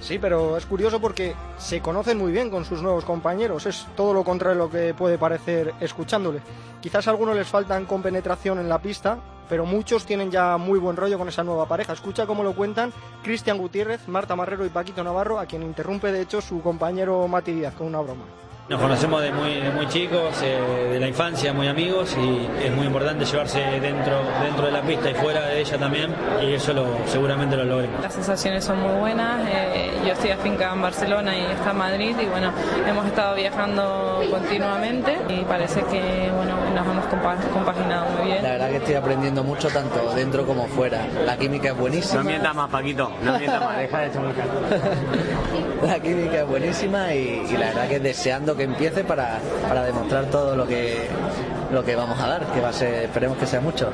Sí, 0.00 0.18
pero 0.18 0.56
es 0.56 0.66
curioso 0.66 1.00
porque 1.00 1.36
se 1.58 1.80
conocen 1.80 2.18
muy 2.18 2.32
bien 2.32 2.50
con 2.50 2.64
sus 2.64 2.82
nuevos 2.82 3.04
compañeros. 3.04 3.66
Es 3.66 3.86
todo 3.94 4.12
lo 4.12 4.24
contrario 4.24 4.56
de 4.56 4.64
lo 4.64 4.70
que 4.72 4.92
puede 4.92 5.18
parecer 5.18 5.72
escuchándole. 5.78 6.40
Quizás 6.80 7.06
a 7.06 7.12
algunos 7.12 7.36
les 7.36 7.46
faltan 7.46 7.86
compenetración 7.86 8.58
en 8.58 8.68
la 8.68 8.82
pista, 8.82 9.20
pero 9.48 9.64
muchos 9.64 10.04
tienen 10.04 10.32
ya 10.32 10.56
muy 10.56 10.80
buen 10.80 10.96
rollo 10.96 11.16
con 11.16 11.28
esa 11.28 11.44
nueva 11.44 11.68
pareja. 11.68 11.92
Escucha 11.92 12.26
cómo 12.26 12.42
lo 12.42 12.56
cuentan 12.56 12.92
Cristian 13.22 13.58
Gutiérrez, 13.58 14.08
Marta 14.08 14.34
Marrero 14.34 14.66
y 14.66 14.70
Paquito 14.70 15.04
Navarro, 15.04 15.38
a 15.38 15.46
quien 15.46 15.62
interrumpe 15.62 16.10
de 16.10 16.22
hecho 16.22 16.40
su 16.40 16.60
compañero 16.60 17.28
Mati 17.28 17.52
Díaz 17.52 17.74
con 17.74 17.86
una 17.86 18.00
broma. 18.00 18.24
Nos 18.68 18.80
conocemos 18.80 19.20
de 19.20 19.32
muy, 19.32 19.54
de 19.56 19.70
muy 19.70 19.86
chicos, 19.88 20.40
eh, 20.42 20.88
de 20.92 21.00
la 21.00 21.06
infancia, 21.08 21.52
muy 21.52 21.68
amigos 21.68 22.16
y 22.16 22.48
es 22.64 22.72
muy 22.72 22.86
importante 22.86 23.24
llevarse 23.26 23.58
dentro, 23.80 24.22
dentro 24.42 24.64
de 24.66 24.72
la 24.72 24.80
pista 24.80 25.10
y 25.10 25.14
fuera 25.14 25.44
de 25.46 25.60
ella 25.60 25.76
también 25.76 26.14
y 26.40 26.54
eso 26.54 26.72
lo, 26.72 26.86
seguramente 27.06 27.54
lo 27.56 27.64
logremos. 27.64 28.00
Las 28.00 28.14
sensaciones 28.14 28.64
son 28.64 28.80
muy 28.80 28.94
buenas. 28.98 29.46
eh, 29.50 29.90
yo 30.06 30.12
estoy 30.12 30.30
afincada 30.30 30.74
en 30.74 30.80
Barcelona 30.80 31.36
y 31.36 31.40
está 31.52 31.72
en 31.72 31.76
Madrid 31.76 32.16
y 32.22 32.26
bueno, 32.26 32.50
hemos 32.88 33.04
estado 33.06 33.34
viajando 33.34 34.22
continuamente 34.30 35.18
y 35.28 35.40
parece 35.42 35.80
que 35.82 36.30
bueno, 36.34 36.56
nos 36.74 36.86
hemos 36.86 37.04
compa- 37.06 37.50
compaginado 37.52 38.06
muy 38.16 38.30
bien. 38.30 38.42
La 38.42 38.50
verdad 38.52 38.70
que 38.70 38.76
estoy 38.76 38.94
aprendiendo 38.94 39.42
mucho 39.44 39.68
tanto 39.68 40.14
dentro 40.14 40.46
como 40.46 40.66
fuera. 40.68 41.04
La 41.26 41.36
química 41.36 41.70
es 41.70 41.76
buenísima. 41.76 42.22
No 42.22 42.28
mientas 42.30 42.54
más, 42.54 42.70
Paquito. 42.70 43.12
No 43.22 43.38
mientas 43.38 43.60
más. 43.60 43.76
Deja 43.76 43.98
de 43.98 44.12
chamacar. 44.12 44.44
La 45.82 45.98
química 45.98 46.42
es 46.42 46.46
buenísima 46.46 47.12
y, 47.12 47.44
y 47.50 47.56
la 47.56 47.66
verdad 47.66 47.88
que 47.88 47.98
deseando 47.98 48.51
que 48.56 48.64
empiece 48.64 49.04
para, 49.04 49.40
para 49.68 49.84
demostrar 49.84 50.26
todo 50.26 50.56
lo 50.56 50.66
que, 50.66 51.08
lo 51.70 51.84
que 51.84 51.96
vamos 51.96 52.18
a 52.20 52.28
dar, 52.28 52.46
que 52.52 52.60
va 52.60 52.70
esperemos 52.70 53.38
que 53.38 53.46
sea 53.46 53.60
mucho. 53.60 53.90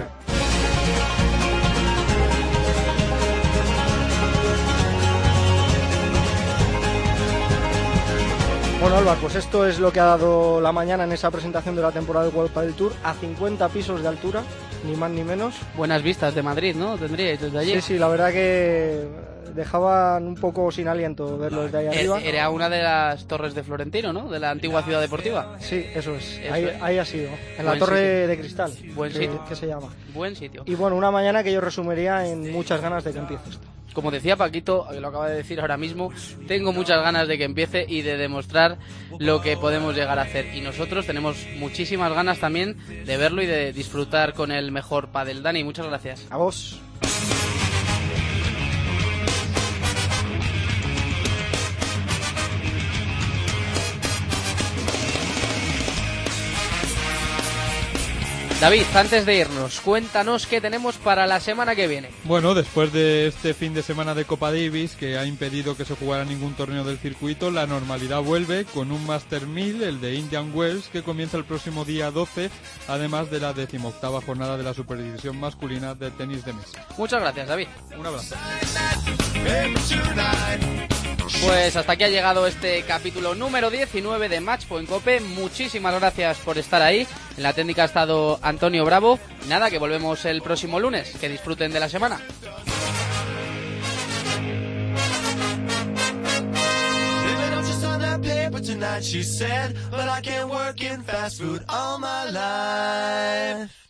Bueno, 8.80 8.96
Álvaro, 8.96 9.20
pues 9.20 9.34
esto 9.34 9.66
es 9.66 9.80
lo 9.80 9.92
que 9.92 9.98
ha 9.98 10.04
dado 10.04 10.60
la 10.60 10.70
mañana 10.70 11.02
en 11.02 11.10
esa 11.10 11.32
presentación 11.32 11.74
de 11.74 11.82
la 11.82 11.90
temporada 11.90 12.26
del 12.26 12.34
World 12.34 12.52
Padel 12.52 12.74
Tour 12.74 12.92
a 13.02 13.12
50 13.12 13.68
pisos 13.70 14.02
de 14.02 14.08
altura, 14.08 14.42
ni 14.84 14.96
más 14.96 15.10
ni 15.10 15.24
menos. 15.24 15.54
Buenas 15.76 16.02
vistas 16.02 16.34
de 16.34 16.42
Madrid, 16.42 16.74
¿no? 16.76 16.96
Tendríais 16.96 17.40
desde 17.40 17.58
allí. 17.58 17.74
Sí, 17.74 17.80
sí, 17.80 17.98
la 17.98 18.08
verdad 18.08 18.32
que 18.32 19.06
dejaban 19.54 20.26
un 20.26 20.34
poco 20.36 20.70
sin 20.70 20.88
aliento 20.88 21.36
verlo 21.36 21.64
desde 21.64 21.78
ahí 21.78 21.86
arriba. 21.88 22.20
Era 22.20 22.48
una 22.50 22.68
de 22.68 22.82
las 22.82 23.26
torres 23.26 23.54
de 23.54 23.62
Florentino, 23.62 24.12
¿no? 24.12 24.28
De 24.28 24.38
la 24.38 24.50
antigua 24.50 24.82
ciudad 24.82 25.00
deportiva. 25.00 25.56
Sí, 25.58 25.84
eso 25.94 26.14
es. 26.14 26.38
Eso 26.38 26.54
ahí, 26.54 26.64
es. 26.64 26.82
ahí 26.82 26.98
ha 26.98 27.04
sido. 27.04 27.30
En 27.58 27.66
la 27.66 27.78
torre 27.78 27.98
sitio. 27.98 28.28
de 28.28 28.38
cristal. 28.38 28.72
Buen 28.94 29.12
que, 29.12 29.18
sitio. 29.18 29.44
que 29.46 29.56
se 29.56 29.66
llama. 29.66 29.88
Buen 30.14 30.36
sitio. 30.36 30.62
Y 30.66 30.74
bueno, 30.74 30.96
una 30.96 31.10
mañana 31.10 31.42
que 31.42 31.52
yo 31.52 31.60
resumiría 31.60 32.26
en 32.26 32.52
muchas 32.52 32.80
ganas 32.80 33.04
de 33.04 33.12
que 33.12 33.18
empiece 33.18 33.50
esto. 33.50 33.66
Como 33.92 34.10
decía 34.10 34.36
Paquito, 34.36 34.86
que 34.90 35.00
lo 35.00 35.08
acaba 35.08 35.28
de 35.28 35.36
decir 35.36 35.60
ahora 35.60 35.76
mismo, 35.76 36.12
tengo 36.46 36.72
muchas 36.72 37.02
ganas 37.02 37.26
de 37.26 37.38
que 37.38 37.44
empiece 37.44 37.84
y 37.88 38.02
de 38.02 38.16
demostrar 38.16 38.78
lo 39.18 39.40
que 39.40 39.56
podemos 39.56 39.94
llegar 39.94 40.18
a 40.18 40.22
hacer. 40.22 40.54
Y 40.54 40.60
nosotros 40.60 41.06
tenemos 41.06 41.46
muchísimas 41.56 42.12
ganas 42.12 42.38
también 42.38 42.76
de 42.88 43.16
verlo 43.16 43.42
y 43.42 43.46
de 43.46 43.72
disfrutar 43.72 44.34
con 44.34 44.52
el 44.52 44.70
mejor 44.72 45.08
padel. 45.08 45.42
Dani, 45.42 45.64
muchas 45.64 45.86
gracias. 45.86 46.26
A 46.30 46.36
vos. 46.36 46.80
David, 58.60 58.82
antes 58.96 59.24
de 59.24 59.36
irnos, 59.36 59.80
cuéntanos 59.80 60.48
qué 60.48 60.60
tenemos 60.60 60.96
para 60.96 61.28
la 61.28 61.38
semana 61.38 61.76
que 61.76 61.86
viene. 61.86 62.10
Bueno, 62.24 62.54
después 62.54 62.92
de 62.92 63.28
este 63.28 63.54
fin 63.54 63.72
de 63.72 63.84
semana 63.84 64.16
de 64.16 64.24
Copa 64.24 64.50
Davis 64.50 64.96
que 64.96 65.16
ha 65.16 65.24
impedido 65.26 65.76
que 65.76 65.84
se 65.84 65.94
jugara 65.94 66.24
ningún 66.24 66.54
torneo 66.54 66.82
del 66.82 66.98
circuito, 66.98 67.52
la 67.52 67.68
normalidad 67.68 68.20
vuelve 68.20 68.64
con 68.64 68.90
un 68.90 69.06
Master 69.06 69.46
1000, 69.46 69.84
el 69.84 70.00
de 70.00 70.16
Indian 70.16 70.50
Wells, 70.52 70.88
que 70.88 71.04
comienza 71.04 71.36
el 71.36 71.44
próximo 71.44 71.84
día 71.84 72.10
12, 72.10 72.50
además 72.88 73.30
de 73.30 73.38
la 73.38 73.52
decimoctava 73.52 74.20
jornada 74.22 74.56
de 74.56 74.64
la 74.64 74.74
Superdivisión 74.74 75.38
masculina 75.38 75.94
de 75.94 76.10
tenis 76.10 76.44
de 76.44 76.52
mesa. 76.52 76.84
Muchas 76.96 77.20
gracias, 77.20 77.46
David. 77.46 77.68
Un 77.96 78.06
abrazo. 78.06 78.34
Pues 81.42 81.76
hasta 81.76 81.92
aquí 81.92 82.04
ha 82.04 82.08
llegado 82.08 82.46
este 82.46 82.82
capítulo 82.82 83.34
número 83.34 83.70
19 83.70 84.28
de 84.28 84.40
Matchpoint 84.40 84.88
Cope. 84.88 85.20
Muchísimas 85.20 85.94
gracias 85.94 86.38
por 86.38 86.56
estar 86.58 86.80
ahí. 86.82 87.06
En 87.36 87.42
la 87.42 87.52
técnica 87.52 87.82
ha 87.82 87.86
estado 87.86 88.38
Antonio 88.42 88.84
Bravo. 88.84 89.18
Nada, 89.46 89.70
que 89.70 89.78
volvemos 89.78 90.24
el 90.24 90.42
próximo 90.42 90.80
lunes. 90.80 91.14
Que 91.20 91.28
disfruten 91.28 91.72
de 91.72 91.80
la 91.80 91.88
semana. 91.88 92.18
Living 97.24 97.58
up 97.58 97.64
just 97.64 97.84
on 97.84 98.00
that 98.00 98.22
paper 98.22 98.60
tonight, 98.60 99.04
she 99.04 99.22
said. 99.22 99.76
But 99.90 100.08
I 100.08 100.20
can't 100.22 100.48
work 100.48 100.82
in 100.82 101.02
fast 101.02 101.40
food 101.40 101.62
all 101.68 101.98
my 101.98 102.30
life. 102.30 103.87